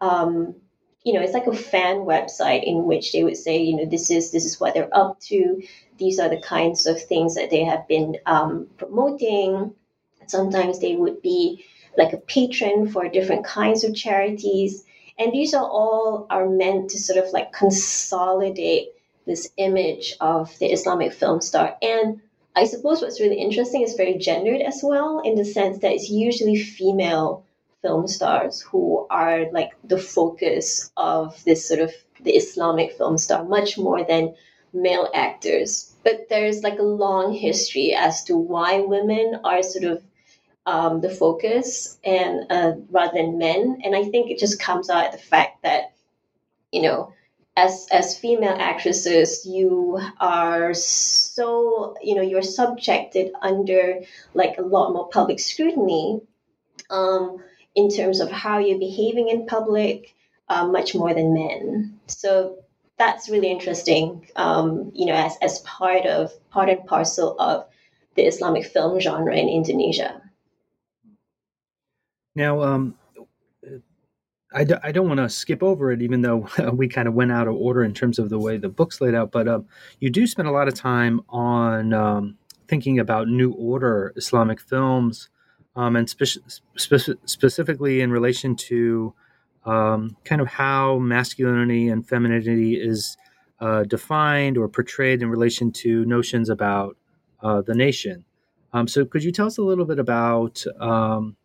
um, 0.01 0.56
you 1.03 1.13
know 1.13 1.21
it's 1.21 1.34
like 1.34 1.47
a 1.47 1.56
fan 1.56 1.97
website 1.97 2.63
in 2.63 2.86
which 2.86 3.12
they 3.12 3.23
would 3.23 3.38
say 3.38 3.62
you 3.62 3.75
know 3.75 3.86
this 3.86 4.12
is 4.12 4.32
this 4.32 4.45
is 4.45 4.60
what 4.60 4.73
they're 4.73 4.95
up 4.95 5.19
to. 5.21 5.62
These 5.97 6.19
are 6.19 6.29
the 6.29 6.41
kinds 6.41 6.86
of 6.86 7.01
things 7.01 7.36
that 7.36 7.49
they 7.49 7.63
have 7.63 7.88
been 7.88 8.17
um, 8.25 8.67
promoting. 8.77 9.73
Sometimes 10.27 10.79
they 10.79 10.95
would 10.95 11.21
be 11.21 11.65
like 11.97 12.13
a 12.13 12.17
patron 12.17 12.89
for 12.89 13.08
different 13.08 13.45
kinds 13.45 13.84
of 13.84 13.95
charities 13.95 14.84
and 15.17 15.32
these 15.32 15.54
are 15.54 15.65
all 15.65 16.28
are 16.30 16.49
meant 16.49 16.89
to 16.89 16.99
sort 16.99 17.23
of 17.23 17.32
like 17.34 17.52
consolidate 17.52 18.89
this 19.26 19.49
image 19.58 20.15
of 20.19 20.58
the 20.60 20.71
islamic 20.71 21.13
film 21.13 21.41
star 21.41 21.76
and 21.82 22.21
i 22.56 22.63
suppose 22.63 23.02
what's 23.02 23.21
really 23.21 23.39
interesting 23.39 23.82
is 23.82 23.95
very 23.95 24.17
gendered 24.17 24.62
as 24.62 24.82
well 24.84 25.21
in 25.23 25.36
the 25.36 25.45
sense 25.45 25.80
that 25.80 25.91
it's 25.91 26.10
usually 26.10 26.56
female 26.58 27.45
film 27.84 28.08
stars 28.08 28.62
who 28.62 29.06
are 29.10 29.52
like 29.52 29.71
the 29.84 29.99
focus 29.99 30.91
of 30.97 31.43
this 31.43 31.67
sort 31.67 31.82
of 31.82 31.91
the 32.23 32.32
Islamic 32.32 32.93
film 32.93 33.17
star, 33.17 33.43
much 33.43 33.78
more 33.78 34.04
than 34.04 34.36
male 34.73 35.10
actors. 35.13 35.93
But 36.04 36.28
there's 36.30 36.63
like 36.63 36.80
a 36.80 36.84
long 36.84 37.34
history 37.34 37.93
as 37.93 38.23
to 38.23 38.38
why 38.38 38.80
women 38.80 39.41
are 39.43 39.62
sort 39.62 39.86
of 39.86 40.02
um, 40.65 41.02
the 41.02 41.10
focus 41.10 41.97
and 42.04 42.45
uh, 42.49 42.73
rather 42.89 43.13
than 43.15 43.38
men. 43.38 43.82
And 43.84 43.95
I 43.95 44.06
think 44.06 44.32
it 44.32 44.39
just 44.39 44.60
comes 44.60 44.89
out 44.89 45.12
the 45.12 45.17
fact 45.17 45.63
that, 45.63 45.93
you 46.71 46.82
know, 46.82 47.13
as 47.56 47.88
as 47.91 48.17
female 48.17 48.58
actresses, 48.58 49.45
you 49.45 49.99
are 50.19 50.73
so 50.73 51.95
you 52.02 52.15
know 52.15 52.23
you're 52.23 52.41
subjected 52.41 53.32
under 53.39 54.02
like 54.34 54.58
a 54.58 54.63
lot 54.63 54.91
more 54.91 55.08
public 55.10 55.39
scrutiny. 55.39 56.21
Um, 56.89 57.43
in 57.76 57.89
terms 57.89 58.19
of 58.19 58.32
how 58.32 58.60
you're 58.60 58.80
behaving 58.80 59.30
in 59.30 59.47
public, 59.47 60.15
uh, 60.49 60.67
much 60.67 60.93
more 60.93 61.13
than 61.13 61.34
men. 61.34 61.99
So 62.08 62.58
that's 62.97 63.30
really 63.30 63.49
interesting, 63.49 64.28
um, 64.36 64.91
you 64.93 65.06
know, 65.08 65.15
as, 65.15 65.36
as 65.41 65.60
part 65.60 66.06
of 66.06 66.32
part 66.52 66.69
and 66.69 66.86
parcel 66.86 67.36
of 67.39 67.65
the 68.15 68.23
Islamic 68.23 68.65
film 68.65 68.99
genre 68.99 69.36
in 69.36 69.49
Indonesia. 69.49 70.21
Now, 72.36 72.62
um, 72.62 72.96
I 74.54 74.63
d- 74.63 74.76
I 74.84 74.91
don't 74.91 75.08
want 75.08 75.19
to 75.19 75.30
skip 75.30 75.63
over 75.63 75.91
it, 75.91 76.02
even 76.02 76.22
though 76.22 76.48
we 76.74 76.88
kind 76.88 77.08
of 77.08 77.13
went 77.13 77.32
out 77.32 77.48
of 77.48 77.56
order 77.56 77.84
in 77.84 77.93
terms 77.93 78.19
of 78.19 78.30
the 78.30 78.39
way 78.39 78.58
the 78.58 78.69
book's 78.69 79.02
laid 79.02 79.15
out. 79.15 79.32
But 79.32 79.48
um, 79.48 79.65
you 80.00 80.10
do 80.10 80.28
spend 80.28 80.48
a 80.48 80.52
lot 80.52 80.67
of 80.67 80.74
time 80.74 81.22
on 81.30 81.93
um, 81.93 82.38
thinking 82.67 83.00
about 83.00 83.28
New 83.28 83.52
Order 83.54 84.13
Islamic 84.15 84.60
films 84.60 85.30
um, 85.76 85.96
and 85.96 86.10
spe- 86.10 86.39
spe- 86.78 87.17
specifically 87.26 88.02
in 88.02 88.12
relation 88.12 88.56
to 88.56 89.13
um, 89.65 90.15
kind 90.24 90.41
of 90.41 90.48
how 90.48 91.00
masculinity 91.00 91.88
and 91.88 92.08
femininity 92.08 92.76
is 92.76 93.17
uh, 93.60 93.84
defined 93.84 94.58
or 94.58 94.67
portrayed 94.67 95.22
in 95.22 95.30
relation 95.30 95.72
to 95.72 96.06
notions 96.06 96.50
about 96.50 96.98
uh, 97.41 97.62
the 97.62 97.74
nation. 97.74 98.26
Um, 98.74 98.88
so, 98.88 99.06
could 99.06 99.24
you 99.24 99.32
tell 99.32 99.48
us 99.48 99.58
a 99.58 99.62
little 99.62 99.86
bit 99.86 100.00
about, 100.00 100.63
um, 100.80 101.36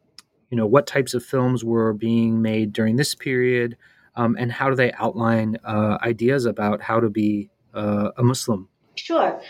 you 0.50 0.56
know, 0.56 0.66
what 0.66 0.86
types 0.86 1.14
of 1.14 1.24
films 1.24 1.64
were 1.64 1.92
being 1.92 2.42
made 2.42 2.72
during 2.72 2.96
this 2.96 3.14
period, 3.14 3.76
um, 4.16 4.36
and 4.38 4.50
how 4.50 4.68
do 4.68 4.76
they 4.76 4.92
outline 4.92 5.58
uh, 5.64 5.98
ideas 6.02 6.44
about 6.44 6.80
how 6.80 7.00
to 7.00 7.08
be 7.08 7.50
uh, 7.74 8.10
a 8.16 8.22
Muslim? 8.22 8.68
Sure. 8.96 9.40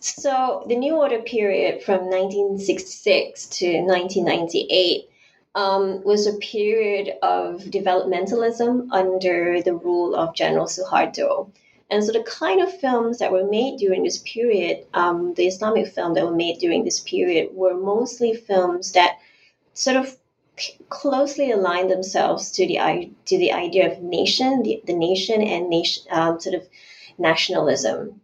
So 0.00 0.64
the 0.68 0.76
New 0.76 0.96
Order 0.96 1.20
period 1.22 1.82
from 1.82 2.06
1966 2.06 3.46
to 3.46 3.66
1998 3.82 5.08
um, 5.54 6.02
was 6.04 6.26
a 6.26 6.34
period 6.34 7.14
of 7.22 7.62
developmentalism 7.62 8.88
under 8.92 9.62
the 9.62 9.74
rule 9.74 10.14
of 10.14 10.34
General 10.34 10.66
Suharto. 10.66 11.50
And 11.90 12.04
so 12.04 12.12
the 12.12 12.24
kind 12.24 12.60
of 12.60 12.80
films 12.80 13.18
that 13.18 13.32
were 13.32 13.48
made 13.48 13.78
during 13.78 14.02
this 14.02 14.18
period, 14.18 14.86
um, 14.92 15.34
the 15.34 15.46
Islamic 15.46 15.86
film 15.86 16.14
that 16.14 16.24
were 16.24 16.34
made 16.34 16.58
during 16.58 16.84
this 16.84 17.00
period, 17.00 17.50
were 17.52 17.74
mostly 17.74 18.34
films 18.34 18.92
that 18.92 19.18
sort 19.72 19.96
of 19.96 20.16
closely 20.88 21.50
aligned 21.50 21.90
themselves 21.90 22.50
to 22.52 22.66
the 22.66 23.10
to 23.26 23.38
the 23.38 23.52
idea 23.52 23.92
of 23.92 24.02
nation, 24.02 24.62
the, 24.62 24.82
the 24.86 24.94
nation, 24.94 25.42
and 25.42 25.68
nation 25.68 26.04
um, 26.10 26.40
sort 26.40 26.54
of 26.54 26.66
nationalism. 27.18 28.20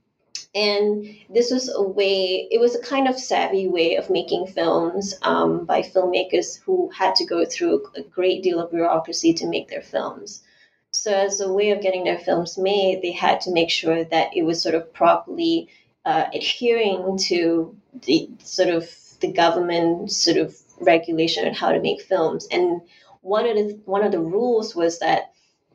And 0.54 1.16
this 1.30 1.50
was 1.50 1.72
a 1.74 1.82
way, 1.82 2.46
it 2.50 2.60
was 2.60 2.74
a 2.74 2.82
kind 2.82 3.08
of 3.08 3.18
savvy 3.18 3.68
way 3.68 3.96
of 3.96 4.10
making 4.10 4.48
films 4.48 5.14
um, 5.22 5.64
by 5.64 5.80
filmmakers 5.80 6.60
who 6.60 6.90
had 6.90 7.14
to 7.16 7.24
go 7.24 7.46
through 7.46 7.86
a 7.96 8.02
great 8.02 8.42
deal 8.42 8.60
of 8.60 8.70
bureaucracy 8.70 9.32
to 9.34 9.48
make 9.48 9.68
their 9.68 9.80
films. 9.80 10.42
So, 10.90 11.10
as 11.10 11.40
a 11.40 11.50
way 11.50 11.70
of 11.70 11.80
getting 11.80 12.04
their 12.04 12.18
films 12.18 12.58
made, 12.58 13.00
they 13.00 13.12
had 13.12 13.40
to 13.42 13.50
make 13.50 13.70
sure 13.70 14.04
that 14.04 14.36
it 14.36 14.42
was 14.42 14.60
sort 14.60 14.74
of 14.74 14.92
properly 14.92 15.68
uh, 16.04 16.26
adhering 16.34 17.16
to 17.28 17.74
the 17.94 18.28
sort 18.42 18.68
of 18.68 18.90
the 19.20 19.32
government 19.32 20.12
sort 20.12 20.36
of 20.36 20.54
regulation 20.82 21.46
on 21.46 21.54
how 21.54 21.72
to 21.72 21.80
make 21.80 22.02
films. 22.02 22.46
And 22.50 22.80
one 23.20 23.46
of 23.46 23.56
the 23.56 23.80
one 23.84 24.04
of 24.04 24.12
the 24.12 24.20
rules 24.20 24.74
was 24.74 24.98
that 24.98 25.32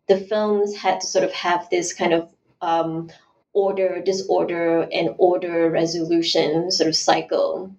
the 0.07 0.17
films 0.17 0.75
had 0.75 1.01
to 1.01 1.07
sort 1.07 1.25
of 1.25 1.31
have 1.33 1.69
this 1.69 1.93
kind 1.93 2.13
of 2.13 2.29
um, 2.61 3.09
order, 3.53 4.01
disorder, 4.01 4.87
and 4.91 5.15
order 5.17 5.69
resolution 5.69 6.71
sort 6.71 6.87
of 6.87 6.95
cycle. 6.95 7.75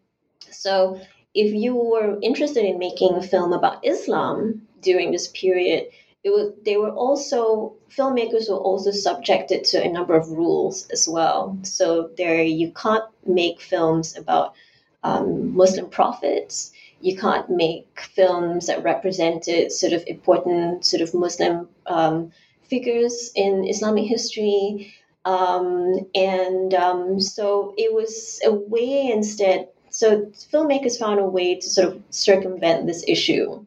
So, 0.51 1.01
if 1.35 1.53
you 1.53 1.75
were 1.75 2.19
interested 2.23 2.65
in 2.65 2.79
making 2.79 3.15
a 3.15 3.23
film 3.23 3.53
about 3.53 3.87
Islam 3.87 4.67
during 4.81 5.13
this 5.13 5.29
period, 5.29 5.89
it 6.25 6.31
was, 6.31 6.53
they 6.65 6.77
were 6.77 6.91
also 6.91 7.75
filmmakers 7.91 8.51
were 8.51 8.57
also 8.57 8.91
subjected 8.91 9.65
to 9.65 9.83
a 9.83 9.89
number 9.89 10.15
of 10.15 10.29
rules 10.29 10.89
as 10.91 11.09
well. 11.09 11.59
So 11.63 12.11
there, 12.17 12.43
you 12.43 12.73
can't 12.73 13.05
make 13.27 13.61
films 13.61 14.17
about 14.17 14.55
um, 15.03 15.55
Muslim 15.57 15.89
prophets. 15.89 16.73
You 17.01 17.17
can't 17.17 17.49
make 17.49 18.01
films 18.15 18.67
that 18.67 18.83
represented 18.83 19.73
sort 19.73 19.93
of 19.93 20.05
important 20.07 20.85
sort 20.85 21.03
of 21.03 21.15
Muslim 21.15 21.69
um, 21.87 22.33
figures 22.63 23.31
in 23.35 23.67
Islamic 23.67 24.07
history. 24.07 24.95
Um, 25.25 26.07
and 26.15 26.75
um, 26.75 27.21
so 27.21 27.75
it 27.77 27.93
was 27.93 28.41
a 28.45 28.53
way 28.53 29.11
instead. 29.11 29.69
So 29.91 30.27
filmmakers 30.53 30.99
found 30.99 31.21
a 31.21 31.25
way 31.25 31.55
to 31.57 31.69
sort 31.69 31.89
of 31.89 32.03
circumvent 32.11 32.87
this 32.87 33.05
issue. 33.07 33.65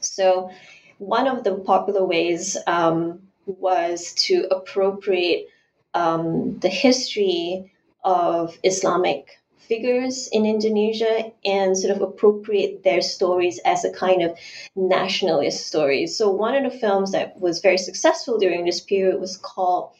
So 0.00 0.50
one 0.98 1.26
of 1.28 1.44
the 1.44 1.56
popular 1.56 2.04
ways 2.04 2.56
um, 2.66 3.20
was 3.46 4.12
to 4.14 4.46
appropriate 4.50 5.48
um, 5.94 6.58
the 6.58 6.68
history 6.68 7.72
of 8.04 8.56
Islamic 8.62 9.38
figures 9.68 10.28
in 10.32 10.46
Indonesia 10.46 11.32
and 11.44 11.76
sort 11.76 11.94
of 11.94 12.02
appropriate 12.02 12.82
their 12.82 13.02
stories 13.02 13.58
as 13.64 13.84
a 13.84 13.92
kind 13.92 14.22
of 14.22 14.38
nationalist 14.74 15.66
story. 15.66 16.06
So 16.06 16.30
one 16.30 16.54
of 16.54 16.70
the 16.70 16.78
films 16.78 17.12
that 17.12 17.40
was 17.40 17.60
very 17.60 17.78
successful 17.78 18.38
during 18.38 18.64
this 18.64 18.80
period 18.80 19.20
was 19.20 19.36
called 19.36 19.90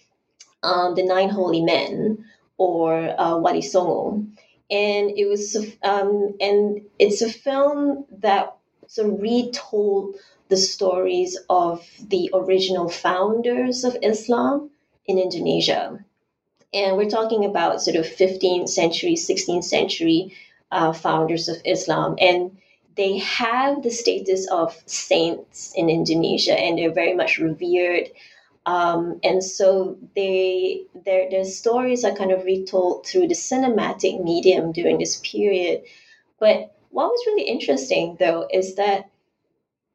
um, 0.63 0.95
The 0.95 1.05
Nine 1.05 1.29
Holy 1.29 1.63
Men 1.63 2.25
or 2.59 2.95
uh, 3.21 3.37
Wali 3.39 3.63
Songo. 3.63 4.27
And 4.71 5.13
it 5.17 5.27
was, 5.29 5.57
um, 5.83 6.35
and 6.41 6.83
it's 6.99 7.23
a 7.23 7.31
film 7.31 8.07
that 8.19 8.57
sort 8.89 9.13
of 9.13 9.21
retold 9.21 10.17
the 10.49 10.57
stories 10.57 11.39
of 11.51 11.87
the 12.01 12.31
original 12.33 12.89
founders 12.89 13.85
of 13.85 13.97
Islam 14.03 14.71
in 15.07 15.19
Indonesia. 15.19 16.05
And 16.75 16.97
we're 16.97 17.11
talking 17.11 17.45
about 17.45 17.81
sort 17.81 17.97
of 17.97 18.07
15th 18.07 18.69
century, 18.69 19.15
16th 19.15 19.65
century 19.65 20.35
uh, 20.71 20.93
founders 20.93 21.49
of 21.49 21.57
Islam. 21.65 22.17
And 22.19 22.59
they 22.97 23.19
have 23.19 23.83
the 23.83 23.91
status 23.91 24.49
of 24.51 24.77
saints 24.87 25.73
in 25.77 25.89
Indonesia 25.89 26.59
and 26.59 26.79
they're 26.79 26.93
very 26.93 27.15
much 27.15 27.39
revered. 27.39 28.11
Um, 28.65 29.21
and 29.23 29.45
so 29.45 29.97
they 30.17 30.83
their 31.05 31.31
their 31.31 31.45
stories 31.45 32.05
are 32.05 32.17
kind 32.17 32.33
of 32.33 32.45
retold 32.45 33.07
through 33.07 33.29
the 33.29 33.35
cinematic 33.35 34.25
medium 34.25 34.73
during 34.73 34.99
this 34.99 35.21
period. 35.23 35.83
But 36.41 36.75
what 36.91 37.11
was 37.11 37.27
really 37.27 37.49
interesting 37.49 38.17
though 38.19 38.49
is 38.53 38.75
that 38.75 39.09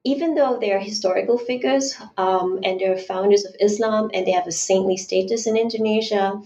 even 0.03 0.33
though 0.35 0.57
they 0.59 0.71
are 0.71 0.79
historical 0.79 1.37
figures 1.37 1.95
um, 2.17 2.59
and 2.63 2.79
they're 2.79 2.97
founders 2.97 3.45
of 3.45 3.55
Islam 3.59 4.09
and 4.13 4.25
they 4.25 4.31
have 4.31 4.47
a 4.47 4.51
saintly 4.51 4.97
status 4.97 5.45
in 5.45 5.55
Indonesia, 5.57 6.41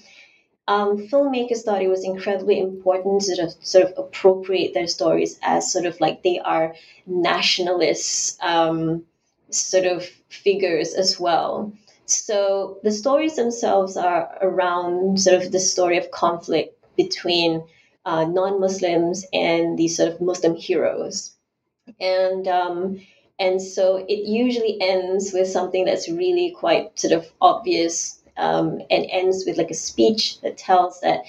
um, 0.68 1.08
filmmakers 1.08 1.62
thought 1.62 1.82
it 1.82 1.88
was 1.88 2.04
incredibly 2.04 2.60
important 2.60 3.22
to 3.22 3.36
sort 3.36 3.48
of, 3.48 3.66
sort 3.66 3.86
of 3.86 3.94
appropriate 3.98 4.74
their 4.74 4.88
stories 4.88 5.40
as 5.42 5.72
sort 5.72 5.86
of 5.86 6.00
like 6.02 6.24
they 6.24 6.40
are 6.40 6.76
nationalist 7.06 8.42
um, 8.42 9.04
sort 9.52 9.86
of 9.86 10.04
figures 10.30 10.94
as 10.94 11.20
well. 11.20 11.72
So 12.08 12.80
the 12.84 12.92
stories 12.92 13.36
themselves 13.36 13.96
are 13.96 14.38
around 14.42 15.22
sort 15.22 15.42
of 15.42 15.52
the 15.52 15.60
story 15.60 15.98
of 15.98 16.12
conflict 16.12 16.78
between 16.96 17.64
uh, 18.06 18.26
non-Muslims 18.26 19.26
and 19.34 19.78
these 19.78 19.98
sort 19.98 20.12
of 20.12 20.22
Muslim 20.22 20.56
heroes, 20.56 21.32
and 22.00 22.48
um, 22.48 23.00
and 23.40 23.62
so 23.62 24.06
it 24.08 24.28
usually 24.28 24.78
ends 24.82 25.32
with 25.34 25.48
something 25.48 25.86
that's 25.86 26.10
really 26.10 26.56
quite 26.58 26.98
sort 26.98 27.14
of 27.14 27.26
obvious 27.42 28.22
um, 28.38 28.82
and 28.90 29.06
ends 29.10 29.44
with 29.46 29.58
like 29.58 29.72
a 29.72 29.76
speech 29.76 30.42
that 30.42 30.58
tells 30.58 31.02
that 31.02 31.24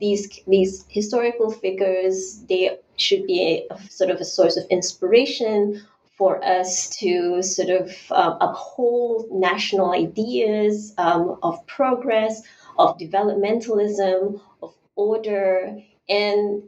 these 0.00 0.40
these 0.46 0.84
historical 0.88 1.50
figures 1.50 2.42
they 2.48 2.78
should 2.96 3.26
be 3.26 3.66
a, 3.70 3.74
a 3.74 3.90
sort 3.90 4.10
of 4.10 4.20
a 4.20 4.24
source 4.24 4.56
of 4.56 4.64
inspiration 4.70 5.82
for 6.16 6.44
us 6.44 6.88
to 6.98 7.42
sort 7.42 7.70
of 7.70 7.90
um, 8.12 8.36
uphold 8.40 9.26
national 9.32 9.92
ideas 9.92 10.94
um, 10.98 11.38
of 11.42 11.66
progress, 11.66 12.42
of 12.78 12.98
developmentalism, 12.98 14.40
of 14.62 14.74
order, 14.94 15.80
and 16.08 16.62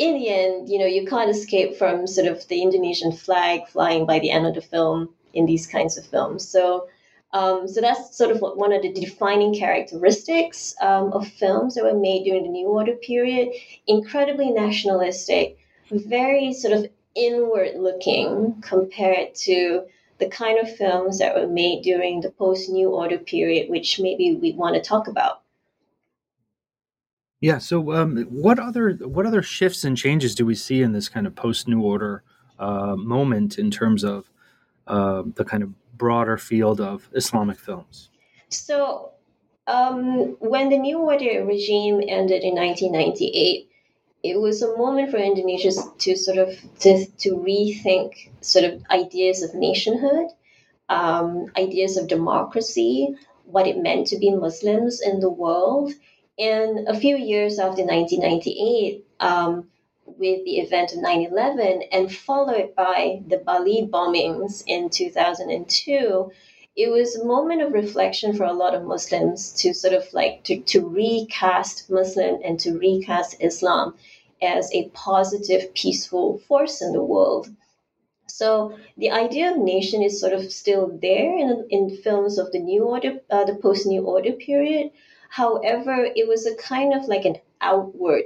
in 0.00 0.14
the 0.14 0.30
end, 0.30 0.70
you 0.70 0.78
know, 0.78 0.86
you 0.86 1.06
can't 1.06 1.28
escape 1.28 1.76
from 1.76 2.06
sort 2.06 2.26
of 2.26 2.48
the 2.48 2.62
Indonesian 2.62 3.12
flag 3.12 3.68
flying 3.68 4.06
by 4.06 4.18
the 4.18 4.30
end 4.30 4.46
of 4.46 4.54
the 4.54 4.62
film 4.62 5.10
in 5.34 5.44
these 5.44 5.66
kinds 5.66 5.98
of 5.98 6.06
films. 6.06 6.48
So, 6.48 6.88
um, 7.34 7.68
so 7.68 7.82
that's 7.82 8.16
sort 8.16 8.30
of 8.30 8.40
one 8.40 8.72
of 8.72 8.80
the 8.80 8.94
defining 8.94 9.54
characteristics 9.54 10.74
um, 10.80 11.12
of 11.12 11.28
films 11.28 11.74
that 11.74 11.84
were 11.84 12.00
made 12.00 12.24
during 12.24 12.44
the 12.44 12.48
New 12.48 12.68
Order 12.68 12.94
period. 12.94 13.50
Incredibly 13.86 14.50
nationalistic, 14.50 15.58
very 15.90 16.54
sort 16.54 16.72
of 16.72 16.90
inward 17.14 17.72
looking 17.76 18.54
compared 18.62 19.34
to 19.34 19.82
the 20.18 20.30
kind 20.30 20.58
of 20.58 20.74
films 20.76 21.18
that 21.18 21.34
were 21.34 21.46
made 21.46 21.82
during 21.82 22.22
the 22.22 22.30
post 22.30 22.70
New 22.70 22.88
Order 22.88 23.18
period, 23.18 23.68
which 23.68 24.00
maybe 24.00 24.34
we 24.34 24.52
want 24.52 24.76
to 24.76 24.80
talk 24.80 25.08
about. 25.08 25.42
Yeah. 27.40 27.58
So, 27.58 27.92
um, 27.92 28.18
what 28.24 28.58
other 28.58 28.92
what 28.92 29.26
other 29.26 29.42
shifts 29.42 29.84
and 29.84 29.96
changes 29.96 30.34
do 30.34 30.44
we 30.44 30.54
see 30.54 30.82
in 30.82 30.92
this 30.92 31.08
kind 31.08 31.26
of 31.26 31.34
post 31.34 31.68
New 31.68 31.80
Order 31.80 32.22
uh, 32.58 32.96
moment 32.96 33.58
in 33.58 33.70
terms 33.70 34.04
of 34.04 34.30
uh, 34.86 35.22
the 35.34 35.44
kind 35.44 35.62
of 35.62 35.72
broader 35.96 36.36
field 36.36 36.80
of 36.80 37.08
Islamic 37.14 37.58
films? 37.58 38.10
So, 38.50 39.12
um, 39.66 40.36
when 40.40 40.68
the 40.68 40.78
New 40.78 40.98
Order 40.98 41.44
regime 41.46 42.02
ended 42.06 42.42
in 42.42 42.54
1998, 42.56 43.70
it 44.22 44.38
was 44.38 44.60
a 44.60 44.76
moment 44.76 45.10
for 45.10 45.16
Indonesia 45.16 45.70
to 45.98 46.16
sort 46.16 46.36
of 46.36 46.48
to, 46.80 47.06
to 47.06 47.36
rethink 47.36 48.30
sort 48.42 48.66
of 48.66 48.82
ideas 48.90 49.42
of 49.42 49.54
nationhood, 49.54 50.26
um, 50.90 51.46
ideas 51.56 51.96
of 51.96 52.06
democracy, 52.06 53.16
what 53.46 53.66
it 53.66 53.78
meant 53.78 54.08
to 54.08 54.18
be 54.18 54.30
Muslims 54.30 55.00
in 55.00 55.20
the 55.20 55.30
world 55.30 55.94
and 56.38 56.88
a 56.88 56.98
few 56.98 57.16
years 57.16 57.58
after 57.58 57.82
1998, 57.82 59.04
um, 59.20 59.68
with 60.06 60.44
the 60.44 60.58
event 60.58 60.92
of 60.92 60.98
9 60.98 61.26
11 61.26 61.82
and 61.92 62.14
followed 62.14 62.74
by 62.74 63.22
the 63.26 63.38
Bali 63.38 63.88
bombings 63.90 64.62
in 64.66 64.90
2002, 64.90 66.32
it 66.76 66.90
was 66.90 67.16
a 67.16 67.24
moment 67.24 67.62
of 67.62 67.72
reflection 67.72 68.34
for 68.34 68.44
a 68.44 68.52
lot 68.52 68.74
of 68.74 68.84
Muslims 68.84 69.52
to 69.52 69.74
sort 69.74 69.94
of 69.94 70.12
like 70.12 70.44
to, 70.44 70.60
to 70.60 70.86
recast 70.86 71.90
Muslim 71.90 72.40
and 72.44 72.58
to 72.60 72.78
recast 72.78 73.36
Islam 73.40 73.94
as 74.40 74.72
a 74.72 74.88
positive, 74.90 75.74
peaceful 75.74 76.38
force 76.38 76.80
in 76.80 76.92
the 76.92 77.02
world. 77.02 77.48
So 78.28 78.78
the 78.96 79.10
idea 79.10 79.50
of 79.50 79.58
nation 79.58 80.02
is 80.02 80.20
sort 80.20 80.32
of 80.32 80.50
still 80.50 80.86
there 81.02 81.36
in, 81.36 81.66
in 81.68 81.98
films 81.98 82.38
of 82.38 82.52
the 82.52 82.60
New 82.60 82.84
Order, 82.84 83.20
uh, 83.28 83.44
the 83.44 83.56
post 83.56 83.86
New 83.86 84.04
Order 84.06 84.32
period, 84.32 84.92
However, 85.30 86.08
it 86.16 86.26
was 86.26 86.44
a 86.44 86.56
kind 86.56 86.92
of 86.92 87.06
like 87.06 87.24
an 87.24 87.36
outward 87.60 88.24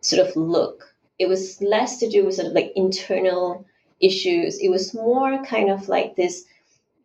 sort 0.00 0.26
of 0.26 0.34
look. 0.36 0.96
It 1.18 1.28
was 1.28 1.60
less 1.60 1.98
to 1.98 2.08
do 2.08 2.24
with 2.24 2.36
sort 2.36 2.48
of 2.48 2.54
like 2.54 2.72
internal 2.74 3.66
issues. 4.00 4.58
It 4.58 4.70
was 4.70 4.94
more 4.94 5.44
kind 5.44 5.70
of 5.70 5.88
like 5.88 6.16
this 6.16 6.46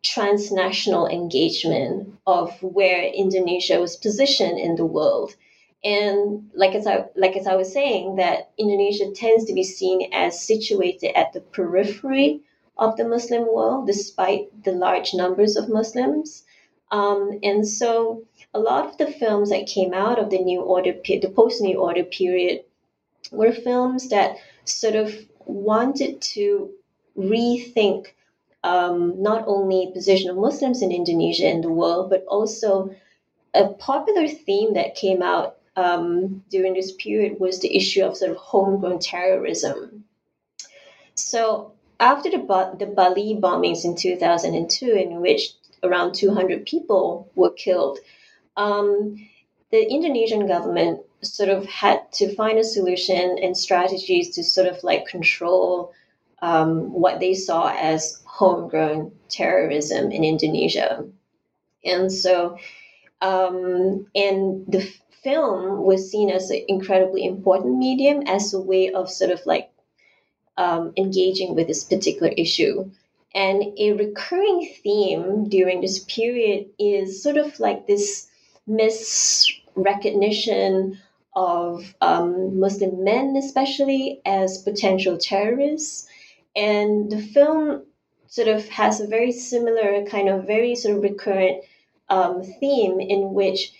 transnational 0.02 1.06
engagement 1.06 2.18
of 2.26 2.62
where 2.62 3.02
Indonesia 3.04 3.78
was 3.78 3.96
positioned 3.96 4.58
in 4.58 4.76
the 4.76 4.86
world. 4.86 5.36
And 5.84 6.50
like 6.54 6.74
as 6.74 6.86
I 6.86 7.04
like 7.14 7.36
as 7.36 7.46
I 7.46 7.56
was 7.56 7.70
saying, 7.70 8.16
that 8.16 8.52
Indonesia 8.56 9.10
tends 9.10 9.44
to 9.44 9.52
be 9.52 9.64
seen 9.64 10.08
as 10.14 10.40
situated 10.40 11.14
at 11.14 11.34
the 11.34 11.40
periphery 11.42 12.40
of 12.78 12.96
the 12.96 13.04
Muslim 13.04 13.46
world, 13.52 13.86
despite 13.86 14.64
the 14.64 14.72
large 14.72 15.12
numbers 15.12 15.56
of 15.56 15.68
Muslims. 15.68 16.44
Um, 16.90 17.38
and 17.42 17.66
so 17.66 18.22
a 18.54 18.60
lot 18.60 18.86
of 18.86 18.98
the 18.98 19.06
films 19.06 19.50
that 19.50 19.66
came 19.66 19.94
out 19.94 20.18
of 20.18 20.30
the 20.30 20.38
New 20.38 20.60
Order, 20.60 20.92
the 20.92 21.32
post 21.34 21.62
New 21.62 21.78
Order 21.78 22.04
period, 22.04 22.64
were 23.30 23.52
films 23.52 24.08
that 24.10 24.36
sort 24.64 24.94
of 24.94 25.14
wanted 25.46 26.20
to 26.20 26.70
rethink 27.16 28.08
um, 28.64 29.20
not 29.22 29.44
only 29.46 29.90
position 29.92 30.30
of 30.30 30.36
Muslims 30.36 30.82
in 30.82 30.92
Indonesia 30.92 31.46
and 31.46 31.64
the 31.64 31.72
world, 31.72 32.10
but 32.10 32.24
also 32.26 32.94
a 33.54 33.68
popular 33.68 34.28
theme 34.28 34.74
that 34.74 34.94
came 34.94 35.22
out 35.22 35.56
um, 35.76 36.44
during 36.50 36.74
this 36.74 36.92
period 36.92 37.40
was 37.40 37.60
the 37.60 37.74
issue 37.74 38.04
of 38.04 38.16
sort 38.16 38.30
of 38.30 38.36
homegrown 38.36 38.98
terrorism. 38.98 40.04
So 41.14 41.72
after 41.98 42.30
the, 42.30 42.76
the 42.78 42.86
Bali 42.86 43.38
bombings 43.40 43.84
in 43.84 43.96
2002, 43.96 44.92
in 44.92 45.20
which 45.20 45.52
around 45.82 46.14
200 46.14 46.66
people 46.66 47.30
were 47.34 47.50
killed, 47.50 47.98
um, 48.56 49.16
the 49.70 49.90
Indonesian 49.90 50.46
government 50.46 51.00
sort 51.22 51.48
of 51.48 51.64
had 51.66 52.10
to 52.12 52.34
find 52.34 52.58
a 52.58 52.64
solution 52.64 53.38
and 53.42 53.56
strategies 53.56 54.34
to 54.34 54.44
sort 54.44 54.66
of 54.66 54.82
like 54.82 55.06
control 55.06 55.92
um, 56.42 56.92
what 56.92 57.20
they 57.20 57.34
saw 57.34 57.72
as 57.78 58.20
homegrown 58.24 59.12
terrorism 59.28 60.10
in 60.10 60.24
Indonesia. 60.24 61.06
And 61.84 62.12
so, 62.12 62.58
um, 63.20 64.06
and 64.14 64.66
the 64.66 64.92
film 65.22 65.84
was 65.84 66.10
seen 66.10 66.30
as 66.30 66.50
an 66.50 66.64
incredibly 66.68 67.24
important 67.24 67.78
medium 67.78 68.22
as 68.26 68.52
a 68.52 68.60
way 68.60 68.90
of 68.90 69.08
sort 69.08 69.30
of 69.30 69.40
like 69.46 69.70
um, 70.56 70.92
engaging 70.96 71.54
with 71.54 71.68
this 71.68 71.84
particular 71.84 72.32
issue. 72.36 72.90
And 73.34 73.78
a 73.78 73.92
recurring 73.92 74.68
theme 74.82 75.48
during 75.48 75.80
this 75.80 76.00
period 76.00 76.66
is 76.78 77.22
sort 77.22 77.36
of 77.36 77.58
like 77.58 77.86
this 77.86 78.28
misrecognition 78.68 80.98
of 81.34 81.94
um, 82.00 82.60
Muslim 82.60 83.04
men, 83.04 83.36
especially 83.36 84.20
as 84.24 84.58
potential 84.58 85.18
terrorists. 85.18 86.08
And 86.54 87.10
the 87.10 87.20
film 87.20 87.84
sort 88.26 88.48
of 88.48 88.68
has 88.68 89.00
a 89.00 89.06
very 89.06 89.32
similar 89.32 90.04
kind 90.06 90.28
of 90.28 90.46
very 90.46 90.74
sort 90.74 90.96
of 90.96 91.02
recurrent 91.02 91.64
um, 92.08 92.42
theme 92.42 93.00
in 93.00 93.34
which 93.34 93.72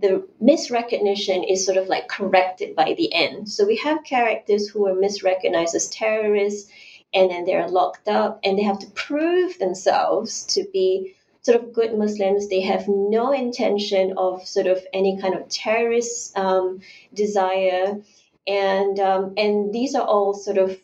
the 0.00 0.26
misrecognition 0.42 1.50
is 1.50 1.64
sort 1.64 1.78
of 1.78 1.88
like 1.88 2.08
corrected 2.08 2.74
by 2.74 2.94
the 2.94 3.12
end. 3.14 3.48
So 3.48 3.66
we 3.66 3.76
have 3.76 4.04
characters 4.04 4.68
who 4.68 4.86
are 4.86 4.94
misrecognized 4.94 5.74
as 5.74 5.88
terrorists 5.88 6.70
and 7.14 7.30
then 7.30 7.44
they're 7.44 7.68
locked 7.68 8.08
up 8.08 8.40
and 8.44 8.58
they 8.58 8.62
have 8.62 8.78
to 8.80 8.90
prove 8.90 9.58
themselves 9.58 10.44
to 10.54 10.64
be 10.72 11.14
sort 11.46 11.62
of 11.62 11.72
good 11.72 11.96
Muslims. 11.96 12.48
They 12.48 12.62
have 12.62 12.88
no 12.88 13.32
intention 13.32 14.14
of 14.16 14.44
sort 14.46 14.66
of 14.66 14.84
any 14.92 15.16
kind 15.20 15.34
of 15.36 15.48
terrorist 15.48 16.36
um, 16.36 16.80
desire. 17.14 18.00
And, 18.48 18.98
um, 18.98 19.34
and 19.36 19.72
these 19.72 19.94
are 19.94 20.04
all 20.04 20.34
sort 20.34 20.58
of 20.58 20.76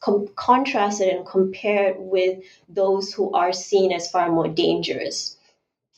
com- 0.00 0.28
contrasted 0.36 1.08
and 1.08 1.24
compared 1.26 1.96
with 1.98 2.40
those 2.68 3.14
who 3.14 3.32
are 3.32 3.54
seen 3.54 3.92
as 3.92 4.10
far 4.10 4.30
more 4.30 4.46
dangerous. 4.46 5.38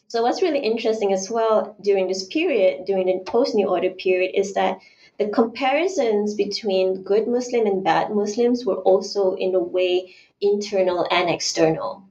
So 0.07 0.23
what's 0.23 0.41
really 0.41 0.61
interesting 0.61 1.13
as 1.13 1.29
well 1.29 1.75
during 1.81 2.07
this 2.07 2.25
period, 2.27 2.85
during 2.85 3.07
the 3.07 3.19
post 3.27 3.57
New 3.57 3.69
Order 3.69 3.91
period, 3.91 4.39
is 4.39 4.55
that 4.55 4.79
the 5.19 5.31
comparisons 5.31 6.35
between 6.35 7.03
good 7.03 7.27
Muslim 7.27 7.67
and 7.67 7.83
bad 7.83 8.15
Muslims 8.15 8.65
were 8.65 8.81
also 8.91 9.35
in 9.35 9.53
a 9.57 9.59
way 9.77 10.15
internal 10.41 11.09
and 11.11 11.29
external. 11.29 12.05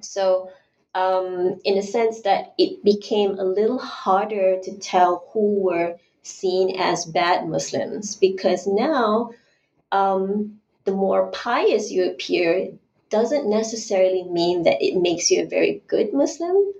So 0.00 0.50
um, 0.94 1.60
in 1.64 1.78
a 1.78 1.82
sense 1.82 2.22
that 2.22 2.54
it 2.58 2.82
became 2.84 3.38
a 3.38 3.44
little 3.44 3.78
harder 3.78 4.60
to 4.62 4.78
tell 4.78 5.28
who 5.32 5.60
were 5.60 5.96
seen 6.22 6.78
as 6.78 7.04
bad 7.04 7.48
Muslims 7.48 8.16
because 8.16 8.66
now 8.66 9.30
um, 9.92 10.60
the 10.84 10.92
more 10.92 11.30
pious 11.30 11.90
you 11.90 12.10
appear 12.10 12.72
doesn't 13.10 13.48
necessarily 13.48 14.24
mean 14.24 14.62
that 14.62 14.82
it 14.82 15.00
makes 15.00 15.30
you 15.30 15.42
a 15.42 15.48
very 15.48 15.82
good 15.88 16.12
Muslim. 16.12 16.72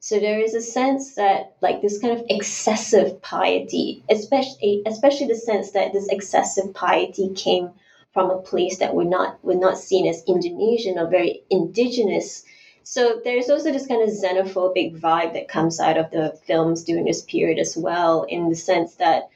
So 0.00 0.20
there 0.20 0.40
is 0.40 0.54
a 0.54 0.60
sense 0.60 1.14
that 1.16 1.56
like 1.60 1.82
this 1.82 1.98
kind 1.98 2.18
of 2.18 2.24
excessive 2.28 3.20
piety, 3.20 4.04
especially 4.08 4.82
especially 4.86 5.26
the 5.26 5.34
sense 5.34 5.72
that 5.72 5.92
this 5.92 6.08
excessive 6.08 6.72
piety 6.72 7.30
came 7.34 7.70
from 8.14 8.30
a 8.30 8.38
place 8.38 8.78
that 8.78 8.94
we're 8.94 9.04
not 9.04 9.38
we're 9.42 9.58
not 9.58 9.78
seen 9.78 10.06
as 10.06 10.22
Indonesian 10.26 10.98
or 10.98 11.08
very 11.08 11.42
indigenous. 11.50 12.44
So 12.90 13.20
there's 13.22 13.50
also 13.50 13.70
this 13.70 13.86
kind 13.86 14.02
of 14.02 14.08
xenophobic 14.08 14.98
vibe 14.98 15.34
that 15.34 15.46
comes 15.46 15.78
out 15.78 15.98
of 15.98 16.10
the 16.10 16.38
films 16.46 16.82
during 16.82 17.04
this 17.04 17.20
period 17.20 17.58
as 17.58 17.76
well, 17.76 18.22
in 18.22 18.48
the 18.48 18.56
sense 18.56 18.94
that 18.94 19.28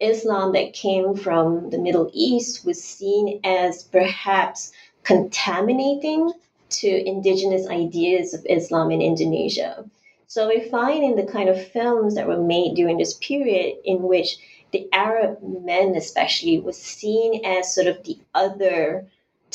Islam 0.00 0.54
that 0.54 0.72
came 0.72 1.14
from 1.14 1.68
the 1.68 1.76
Middle 1.76 2.10
East 2.14 2.64
was 2.64 2.82
seen 2.82 3.40
as 3.44 3.82
perhaps 3.82 4.72
contaminating 5.02 6.32
to 6.70 6.88
indigenous 6.88 7.68
ideas 7.68 8.32
of 8.32 8.46
Islam 8.48 8.90
in 8.90 9.02
Indonesia. 9.02 9.84
So 10.26 10.48
we 10.48 10.60
find 10.70 11.04
in 11.04 11.16
the 11.16 11.30
kind 11.30 11.50
of 11.50 11.62
films 11.62 12.14
that 12.14 12.26
were 12.26 12.42
made 12.42 12.74
during 12.74 12.96
this 12.96 13.18
period 13.20 13.76
in 13.84 14.04
which 14.04 14.38
the 14.72 14.88
Arab 14.94 15.42
men, 15.42 15.94
especially, 15.94 16.58
was 16.58 16.78
seen 16.78 17.44
as 17.44 17.74
sort 17.74 17.86
of 17.86 18.02
the 18.04 18.16
other 18.34 19.06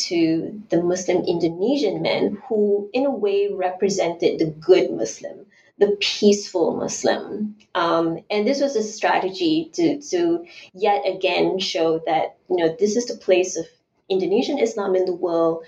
to 0.08 0.62
the 0.70 0.82
Muslim 0.82 1.24
Indonesian 1.26 2.02
men, 2.02 2.42
who 2.48 2.90
in 2.94 3.06
a 3.06 3.12
way 3.12 3.50
represented 3.52 4.40
the 4.40 4.48
good 4.48 4.92
Muslim, 4.92 5.46
the 5.78 5.98
peaceful 6.00 6.76
Muslim. 6.76 7.56
Um, 7.76 8.20
and 8.30 8.48
this 8.48 8.62
was 8.62 8.76
a 8.76 8.84
strategy 8.84 9.70
to, 9.74 10.02
to 10.02 10.46
yet 10.74 11.04
again 11.08 11.60
show 11.60 12.02
that, 12.06 12.38
you 12.50 12.58
know, 12.58 12.76
this 12.80 12.96
is 12.96 13.06
the 13.06 13.18
place 13.18 13.58
of 13.58 13.66
Indonesian 14.10 14.60
Islam 14.60 14.96
in 14.96 15.06
the 15.06 15.16
world. 15.16 15.66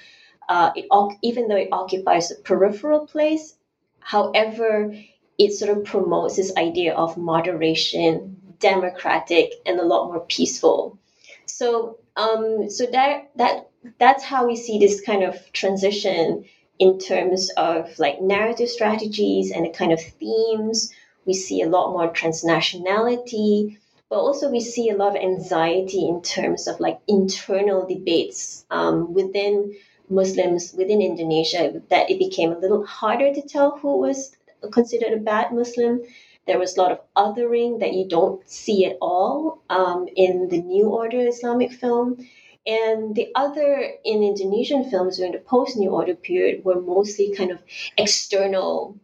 Uh, 0.50 0.72
it, 0.76 0.86
even 1.22 1.48
though 1.48 1.56
it 1.56 1.70
occupies 1.72 2.32
a 2.32 2.36
peripheral 2.36 3.08
place, 3.08 3.56
However, 4.02 4.94
it 5.38 5.54
sort 5.54 5.78
of 5.78 5.86
promotes 5.86 6.36
this 6.36 6.56
idea 6.58 6.94
of 6.94 7.18
moderation, 7.18 8.36
democratic, 8.60 9.54
and 9.66 9.80
a 9.80 9.86
lot 9.86 10.08
more 10.08 10.26
peaceful. 10.26 11.00
So, 11.46 12.00
um, 12.18 12.70
so 12.70 12.88
that 12.88 13.32
that 13.36 13.70
that's 14.00 14.24
how 14.24 14.48
we 14.48 14.56
see 14.56 14.80
this 14.80 15.02
kind 15.02 15.24
of 15.24 15.36
transition 15.54 16.46
in 16.80 17.00
terms 17.00 17.50
of 17.58 17.98
like 18.00 18.22
narrative 18.22 18.70
strategies 18.70 19.52
and 19.52 19.66
the 19.66 19.70
kind 19.70 19.92
of 19.92 20.02
themes. 20.02 20.94
We 21.26 21.34
see 21.34 21.62
a 21.62 21.70
lot 21.70 21.92
more 21.92 22.12
transnationality, 22.12 23.78
but 24.10 24.20
also 24.20 24.50
we 24.50 24.60
see 24.60 24.90
a 24.90 24.98
lot 24.98 25.16
of 25.16 25.24
anxiety 25.24 26.08
in 26.08 26.22
terms 26.22 26.68
of 26.68 26.80
like 26.80 27.00
internal 27.08 27.88
debates 27.88 28.66
um, 28.72 29.14
within 29.14 29.76
Muslims 30.10 30.74
within 30.74 31.02
Indonesia 31.02 31.82
that 31.90 32.10
it 32.12 32.20
became 32.20 32.52
a 32.52 32.60
little 32.60 32.86
harder 32.86 33.34
to 33.34 33.42
tell 33.42 33.78
who 33.78 33.98
was 33.98 34.36
considered 34.72 35.14
a 35.14 35.18
bad 35.18 35.54
Muslim. 35.54 36.02
There 36.48 36.60
was 36.60 36.76
a 36.76 36.82
lot 36.82 36.92
of 36.92 37.00
othering 37.16 37.80
that 37.80 37.94
you 37.94 38.08
don't 38.10 38.48
see 38.50 38.86
at 38.86 38.98
all 39.02 39.62
um, 39.70 40.08
in 40.16 40.50
the 40.50 40.62
New 40.62 40.90
Order 40.90 41.28
Islamic 41.28 41.72
film. 41.72 42.18
And 42.66 43.16
the 43.16 43.32
other 43.34 43.92
in 44.04 44.22
Indonesian 44.24 44.90
films 44.90 45.18
during 45.18 45.32
the 45.32 45.40
post 45.40 45.78
New 45.78 45.90
Order 45.90 46.16
period 46.16 46.64
were 46.64 46.80
mostly 46.80 47.34
kind 47.36 47.52
of 47.52 47.60
external, 47.98 48.96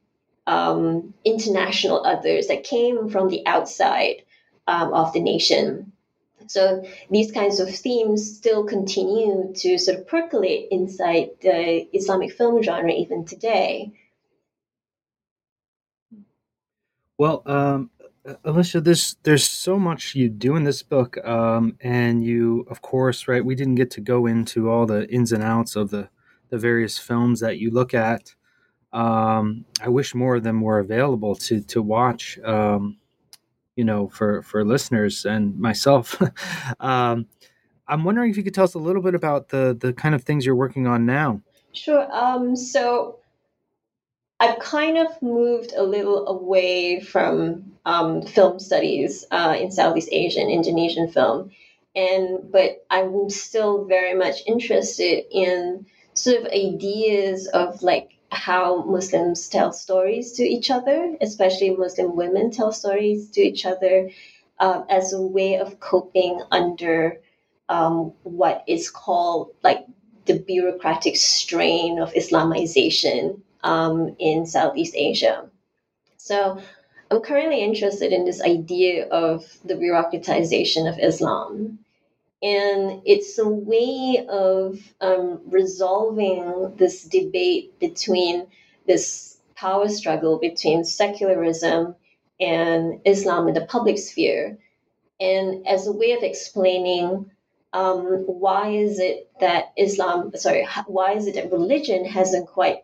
um, 0.46 1.14
international 1.26 2.06
others 2.06 2.48
that 2.48 2.64
came 2.64 3.10
from 3.10 3.30
the 3.30 3.46
outside 3.48 4.24
um, 4.68 4.94
of 4.94 5.12
the 5.14 5.20
nation. 5.20 5.92
So 6.46 6.86
these 7.10 7.32
kinds 7.32 7.60
of 7.60 7.74
themes 7.76 8.38
still 8.38 8.64
continue 8.64 9.54
to 9.56 9.78
sort 9.78 9.98
of 9.98 10.08
percolate 10.08 10.68
inside 10.72 11.32
the 11.42 11.88
Islamic 11.96 12.34
film 12.34 12.62
genre 12.62 12.92
even 12.92 13.26
today. 13.26 13.92
Well, 17.18 17.42
um, 17.48 17.90
Alicia, 18.44 18.82
there's 18.82 19.16
there's 19.24 19.50
so 19.50 19.80
much 19.80 20.16
you 20.16 20.30
do 20.30 20.56
in 20.56 20.64
this 20.64 20.84
book, 20.84 21.18
um, 21.26 21.78
and 21.82 22.24
you, 22.24 22.66
of 22.70 22.82
course, 22.82 23.28
right? 23.28 23.44
We 23.44 23.56
didn't 23.56 23.76
get 23.76 23.92
to 23.92 24.02
go 24.02 24.26
into 24.26 24.70
all 24.70 24.86
the 24.86 25.08
ins 25.10 25.32
and 25.32 25.44
outs 25.44 25.76
of 25.76 25.90
the 25.90 26.10
the 26.50 26.58
various 26.58 26.98
films 26.98 27.40
that 27.40 27.58
you 27.58 27.72
look 27.72 27.94
at. 27.94 28.36
Um, 28.94 29.66
I 29.82 29.90
wish 29.90 30.16
more 30.16 30.36
of 30.36 30.44
them 30.44 30.62
were 30.62 30.80
available 30.80 31.36
to 31.36 31.62
to 31.62 31.82
watch. 31.82 32.40
Um, 32.40 32.98
you 33.76 33.84
know, 33.84 34.10
for 34.10 34.42
for 34.42 34.66
listeners 34.66 35.26
and 35.26 35.58
myself. 35.58 36.22
um, 36.80 37.28
I'm 37.88 38.04
wondering 38.04 38.30
if 38.30 38.36
you 38.36 38.44
could 38.44 38.54
tell 38.54 38.66
us 38.66 38.74
a 38.74 38.80
little 38.80 39.02
bit 39.02 39.16
about 39.16 39.50
the 39.50 39.78
the 39.80 39.94
kind 39.94 40.16
of 40.16 40.24
things 40.24 40.46
you're 40.46 40.56
working 40.56 40.88
on 40.88 41.06
now. 41.06 41.42
Sure. 41.72 42.12
Um, 42.12 42.56
so 42.56 43.20
I've 44.40 44.60
kind 44.60 44.98
of 45.00 45.20
moved 45.22 45.74
a 45.76 45.84
little 45.84 46.28
away 46.28 47.00
from 47.00 47.74
um, 47.86 48.22
film 48.22 48.60
studies 48.60 49.26
uh, 49.32 49.56
in 49.60 49.72
Southeast 49.72 50.10
Asian, 50.12 50.50
Indonesian 50.50 51.08
film, 51.08 51.52
and 51.96 52.52
but 52.52 52.86
I'm 52.92 53.30
still 53.32 53.86
very 53.86 54.14
much 54.14 54.44
interested 54.46 55.26
in 55.32 55.88
sort 56.14 56.38
of 56.38 56.46
ideas 56.52 57.48
of 57.48 57.82
like 57.82 58.12
how 58.30 58.84
Muslims 58.84 59.48
tell 59.48 59.74
stories 59.74 60.34
to 60.34 60.44
each 60.44 60.70
other, 60.70 61.16
especially 61.22 61.72
Muslim 61.72 62.16
women 62.16 62.52
tell 62.52 62.72
stories 62.72 63.32
to 63.32 63.42
each 63.42 63.66
other 63.66 64.12
uh, 64.60 64.84
as 64.90 65.14
a 65.14 65.22
way 65.22 65.58
of 65.58 65.80
coping 65.80 66.42
under 66.52 67.20
um, 67.70 68.14
what 68.24 68.64
is 68.68 68.92
called 68.92 69.52
like 69.64 69.86
the 70.26 70.38
bureaucratic 70.38 71.16
strain 71.16 72.00
of 72.00 72.14
Islamization 72.14 73.42
um, 73.64 74.16
in 74.20 74.46
Southeast 74.46 74.94
Asia. 74.96 75.50
So 76.18 76.62
I'm 77.10 77.22
currently 77.22 77.64
interested 77.64 78.12
in 78.12 78.26
this 78.26 78.42
idea 78.42 79.08
of 79.08 79.46
the 79.64 79.76
bureaucratization 79.76 80.90
of 80.90 81.00
Islam. 81.00 81.80
And 82.44 83.02
it's 83.06 83.40
a 83.40 83.48
way 83.48 84.26
of 84.30 84.80
um, 85.02 85.42
resolving 85.48 86.76
this 86.76 87.04
debate 87.04 87.80
between 87.80 88.48
this 88.86 89.38
power 89.56 89.90
struggle 89.90 90.38
between 90.38 90.84
secularism 90.84 91.96
and 92.40 93.02
Islam 93.06 93.48
in 93.48 93.56
the 93.56 93.66
public 93.66 93.98
sphere. 93.98 94.58
And 95.20 95.66
as 95.68 95.88
a 95.88 95.92
way 95.92 96.12
of 96.12 96.22
explaining 96.22 97.32
um, 97.74 98.06
why 98.28 98.70
is 98.70 99.00
it 99.00 99.30
that 99.40 99.74
Islam, 99.78 100.32
sorry, 100.36 100.68
why 100.86 101.14
is 101.14 101.28
it 101.28 101.36
that 101.36 101.52
religion 101.52 102.06
hasn't 102.06 102.48
quite 102.48 102.84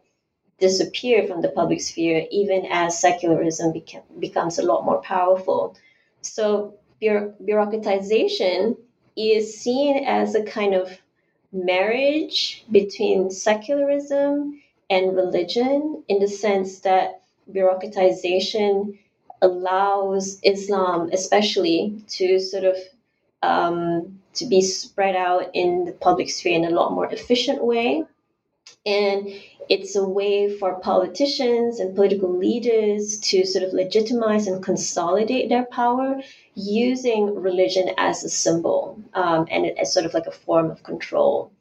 disappeared 0.59 1.27
from 1.27 1.41
the 1.41 1.49
public 1.49 1.81
sphere, 1.81 2.25
even 2.31 2.65
as 2.69 2.99
secularism 2.99 3.73
beca- 3.73 4.03
becomes 4.19 4.59
a 4.59 4.63
lot 4.63 4.85
more 4.85 5.01
powerful? 5.01 5.75
So 6.21 6.75
bureaucratization 7.01 8.77
is 9.15 9.59
seen 9.59 10.05
as 10.05 10.35
a 10.35 10.43
kind 10.43 10.73
of 10.73 10.89
marriage 11.51 12.65
between 12.71 13.29
secularism 13.29 14.61
and 14.89 15.15
religion 15.15 16.03
in 16.07 16.19
the 16.19 16.27
sense 16.27 16.79
that 16.79 17.21
bureaucratization 17.51 18.97
allows 19.41 20.39
Islam, 20.43 21.09
especially, 21.11 22.01
to 22.07 22.39
sort 22.39 22.63
of 22.63 22.77
um, 23.41 24.19
to 24.35 24.45
be 24.45 24.61
spread 24.61 25.15
out 25.15 25.51
in 25.53 25.85
the 25.85 25.91
public 25.91 26.29
sphere 26.29 26.55
in 26.55 26.65
a 26.65 26.69
lot 26.69 26.93
more 26.93 27.11
efficient 27.11 27.63
way. 27.63 28.03
And 28.85 29.29
it's 29.69 29.95
a 29.95 30.03
way 30.03 30.57
for 30.57 30.79
politicians 30.79 31.79
and 31.79 31.95
political 31.95 32.37
leaders 32.37 33.19
to 33.21 33.45
sort 33.45 33.63
of 33.63 33.73
legitimize 33.73 34.47
and 34.47 34.61
consolidate 34.61 35.49
their 35.49 35.65
power 35.65 36.21
using 36.55 37.33
religion 37.33 37.91
as 37.97 38.23
a 38.23 38.29
symbol 38.29 39.01
um, 39.13 39.47
and 39.49 39.65
as 39.79 39.93
sort 39.93 40.05
of 40.05 40.13
like 40.13 40.27
a 40.27 40.31
form 40.31 40.69
of 40.69 40.83
control. 40.83 41.51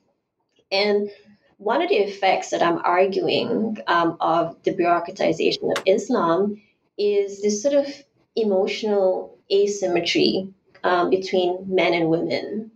And 0.72 1.10
one 1.58 1.80
of 1.80 1.90
the 1.90 1.96
effects 1.96 2.50
that 2.50 2.62
I'm 2.62 2.78
arguing 2.78 3.78
um, 3.86 4.16
of 4.20 4.60
the 4.64 4.74
bureaucratization 4.74 5.76
of 5.76 5.82
Islam 5.86 6.60
is 6.98 7.40
this 7.40 7.62
sort 7.62 7.74
of 7.74 7.86
emotional 8.34 9.38
asymmetry 9.50 10.48
um, 10.82 11.10
between 11.10 11.64
men 11.68 11.94
and 11.94 12.08
women. 12.08 12.72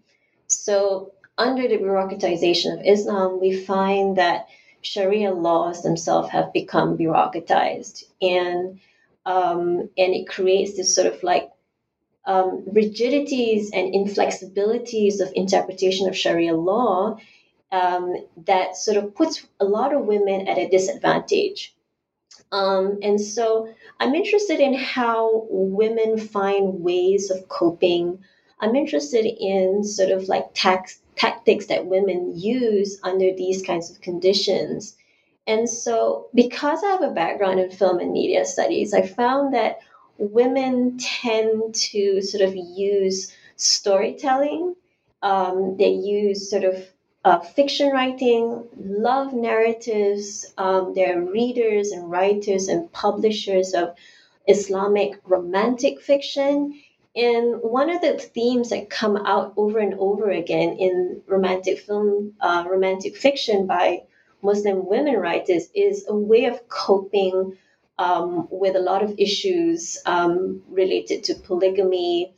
So, 0.47 1.13
under 1.39 1.69
the 1.69 1.79
bureaucratization 1.79 2.79
of 2.79 2.87
Islam, 2.87 3.41
we 3.41 3.65
find 3.65 4.17
that 4.17 4.49
Sharia 4.83 5.33
laws 5.33 5.83
themselves 5.83 6.31
have 6.31 6.53
become 6.53 6.97
bureaucratized, 6.97 8.05
and 8.23 8.81
um, 9.25 9.91
and 9.99 10.15
it 10.15 10.29
creates 10.29 10.77
this 10.77 10.95
sort 10.95 11.09
of 11.09 11.23
like 11.23 11.51
um, 12.25 12.65
rigidities 12.73 13.71
and 13.73 13.95
inflexibilities 13.95 15.21
of 15.21 15.33
interpretation 15.35 16.09
of 16.09 16.17
Sharia 16.17 16.55
law 16.55 17.19
um, 17.73 18.17
that 18.47 18.77
sort 18.77 18.97
of 18.97 19.15
puts 19.15 19.47
a 19.61 19.65
lot 19.65 19.95
of 19.95 20.07
women 20.07 20.49
at 20.49 20.59
a 20.59 20.69
disadvantage. 20.69 21.75
Um, 22.53 22.99
and 23.03 23.21
so 23.21 23.75
I'm 23.99 24.15
interested 24.15 24.61
in 24.61 24.75
how 24.75 25.47
women 25.51 26.19
find 26.19 26.83
ways 26.83 27.31
of 27.31 27.49
coping. 27.49 28.25
I'm 28.61 28.77
interested 28.77 29.25
in 29.27 29.85
sort 29.85 30.11
of 30.11 30.29
like 30.29 30.47
tax, 30.55 31.01
tactics 31.17 31.67
that 31.67 31.87
women 31.87 32.39
use 32.39 32.99
under 33.03 33.35
these 33.35 33.63
kinds 33.63 33.91
of 33.91 34.01
conditions. 34.01 34.97
And 35.47 35.69
so, 35.69 36.29
because 36.35 36.83
I 36.83 36.89
have 36.89 37.03
a 37.03 37.11
background 37.11 37.61
in 37.61 37.71
film 37.71 38.01
and 38.01 38.13
media 38.13 38.45
studies, 38.45 38.93
I 38.93 39.03
found 39.03 39.55
that 39.55 39.79
women 40.19 40.99
tend 40.99 41.75
to 41.75 42.21
sort 42.23 42.43
of 42.43 42.55
use 42.55 43.33
storytelling. 43.57 44.75
Um, 45.23 45.77
they 45.77 45.91
use 45.91 46.51
sort 46.51 46.65
of 46.65 46.85
uh, 47.25 47.41
fiction 47.41 47.91
writing, 47.91 48.69
love 48.79 49.33
narratives. 49.33 50.53
Um, 50.59 50.95
they're 50.95 51.21
readers 51.21 51.91
and 51.91 52.11
writers 52.11 52.69
and 52.69 52.91
publishers 52.93 53.75
of 53.75 53.95
Islamic 54.47 55.21
romantic 55.25 56.01
fiction. 56.01 56.81
And 57.17 57.63
one 57.63 57.89
of 57.89 58.03
the 58.03 58.19
themes 58.19 58.69
that 58.71 58.91
come 58.91 59.17
out 59.17 59.55
over 59.57 59.79
and 59.79 59.95
over 59.95 60.31
again 60.31 60.77
in 60.79 61.23
romantic 61.27 61.79
film, 61.79 62.35
uh, 62.41 62.65
romantic 62.71 63.17
fiction 63.17 63.67
by 63.67 64.03
Muslim 64.43 64.87
women 64.87 65.17
writers 65.17 65.69
is 65.75 66.05
a 66.07 66.15
way 66.15 66.45
of 66.45 66.69
coping 66.69 67.57
um, 67.99 68.47
with 68.51 68.77
a 68.77 68.81
lot 68.81 69.03
of 69.03 69.15
issues 69.19 69.99
um, 70.05 70.63
related 70.69 71.25
to 71.25 71.35
polygamy, 71.35 72.35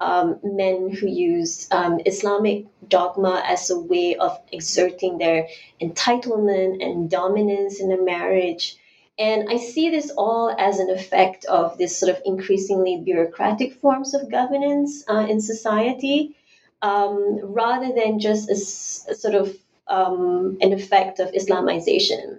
um, 0.00 0.38
men 0.42 0.90
who 0.90 1.08
use 1.08 1.66
um, 1.70 1.98
Islamic 2.04 2.66
dogma 2.86 3.42
as 3.46 3.70
a 3.70 3.80
way 3.80 4.16
of 4.16 4.38
exerting 4.52 5.16
their 5.16 5.48
entitlement 5.80 6.84
and 6.84 7.10
dominance 7.10 7.80
in 7.80 7.90
a 7.90 8.02
marriage. 8.02 8.76
And 9.18 9.48
I 9.50 9.56
see 9.56 9.90
this 9.90 10.10
all 10.16 10.54
as 10.56 10.78
an 10.78 10.90
effect 10.90 11.44
of 11.46 11.76
this 11.76 11.98
sort 11.98 12.14
of 12.14 12.22
increasingly 12.24 13.00
bureaucratic 13.04 13.74
forms 13.74 14.14
of 14.14 14.30
governance 14.30 15.04
uh, 15.08 15.26
in 15.28 15.40
society, 15.40 16.36
um, 16.82 17.40
rather 17.42 17.92
than 17.92 18.20
just 18.20 18.48
a, 18.48 19.10
a 19.10 19.14
sort 19.14 19.34
of 19.34 19.56
um, 19.88 20.58
an 20.60 20.72
effect 20.72 21.18
of 21.18 21.32
Islamization 21.32 22.38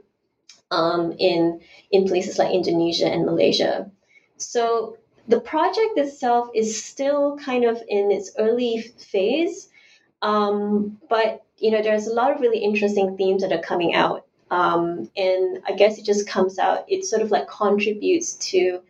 um, 0.71 1.13
in 1.19 1.61
in 1.91 2.07
places 2.07 2.37
like 2.37 2.53
Indonesia 2.53 3.07
and 3.07 3.25
Malaysia. 3.25 3.91
So 4.37 4.97
the 5.27 5.39
project 5.39 5.97
itself 5.97 6.49
is 6.55 6.83
still 6.83 7.37
kind 7.37 7.65
of 7.65 7.81
in 7.87 8.11
its 8.11 8.31
early 8.37 8.79
phase, 8.79 9.69
um, 10.21 10.97
but 11.09 11.43
you 11.57 11.71
know 11.71 11.81
there's 11.81 12.07
a 12.07 12.13
lot 12.13 12.31
of 12.31 12.41
really 12.41 12.59
interesting 12.59 13.17
themes 13.17 13.41
that 13.41 13.51
are 13.51 13.61
coming 13.61 13.93
out, 13.93 14.25
um, 14.51 15.09
and 15.15 15.59
I 15.67 15.73
guess 15.73 15.97
it 15.97 16.05
just 16.05 16.27
comes 16.27 16.59
out. 16.59 16.85
It 16.87 17.05
sort 17.05 17.21
of 17.21 17.31
like 17.31 17.47
contributes 17.47 18.33
to 18.51 18.81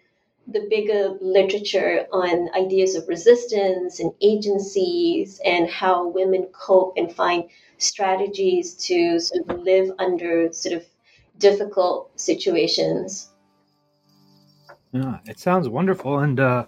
the 0.47 0.67
bigger 0.69 1.15
literature 1.21 2.07
on 2.11 2.49
ideas 2.55 2.95
of 2.95 3.07
resistance 3.07 3.99
and 3.99 4.11
agencies 4.21 5.39
and 5.45 5.69
how 5.69 6.07
women 6.07 6.47
cope 6.53 6.93
and 6.97 7.13
find 7.13 7.43
strategies 7.77 8.73
to 8.73 9.19
sort 9.19 9.47
of 9.47 9.59
live 9.59 9.91
under 9.99 10.51
sort 10.51 10.75
of 10.75 10.85
difficult 11.37 12.19
situations. 12.19 13.29
Yeah, 14.91 15.19
it 15.27 15.39
sounds 15.39 15.69
wonderful, 15.69 16.19
and 16.19 16.39
uh, 16.39 16.65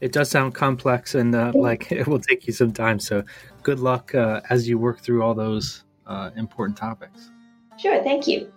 it 0.00 0.12
does 0.12 0.30
sound 0.30 0.54
complex, 0.54 1.14
and 1.14 1.34
uh, 1.34 1.52
like 1.54 1.92
it 1.92 2.06
will 2.06 2.20
take 2.20 2.46
you 2.46 2.52
some 2.52 2.72
time. 2.72 2.98
So, 2.98 3.24
good 3.62 3.78
luck 3.78 4.14
uh, 4.14 4.40
as 4.48 4.68
you 4.68 4.78
work 4.78 5.00
through 5.00 5.22
all 5.22 5.34
those 5.34 5.84
uh, 6.06 6.30
important 6.36 6.78
topics. 6.78 7.30
Sure, 7.78 8.02
thank 8.02 8.26
you. 8.26 8.52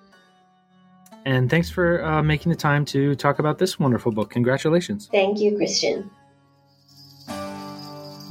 And 1.26 1.49
thanks 1.49 1.69
for 1.69 2.03
uh, 2.03 2.24
making 2.24 2.49
the 2.49 2.55
time 2.55 2.84
to 2.86 3.15
talk 3.15 3.39
about 3.39 3.59
this 3.59 3.80
wonderful 3.80 4.11
book. 4.11 4.32
Congratulations. 4.32 5.07
Thank 5.11 5.39
you, 5.39 5.55
Christian. 5.55 6.09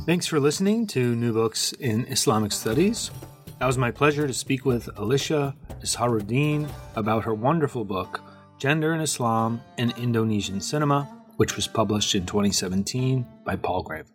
Thanks 0.07 0.27
for 0.27 0.41
listening 0.41 0.87
to 0.89 1.15
New 1.15 1.33
Books 1.33 1.73
in 1.73 2.05
Islamic 2.07 2.51
Studies. 2.51 3.13
That 3.61 3.67
was 3.67 3.79
my 3.79 3.91
pleasure 3.91 4.27
to 4.27 4.33
speak 4.33 4.65
with 4.65 4.89
Alicia 4.97 5.55
Izharuddin 5.83 6.69
about 6.97 7.25
her 7.25 7.35
wonderful 7.35 7.85
book, 7.85 8.21
Gender 8.59 8.93
in 8.93 9.01
Islam 9.01 9.61
and 9.79 9.93
Indonesian 9.97 10.61
Cinema, 10.61 11.03
which 11.37 11.55
was 11.55 11.69
published 11.69 12.15
in 12.15 12.27
2017 12.27 13.25
by 13.45 13.57
Palgrave. 13.57 14.07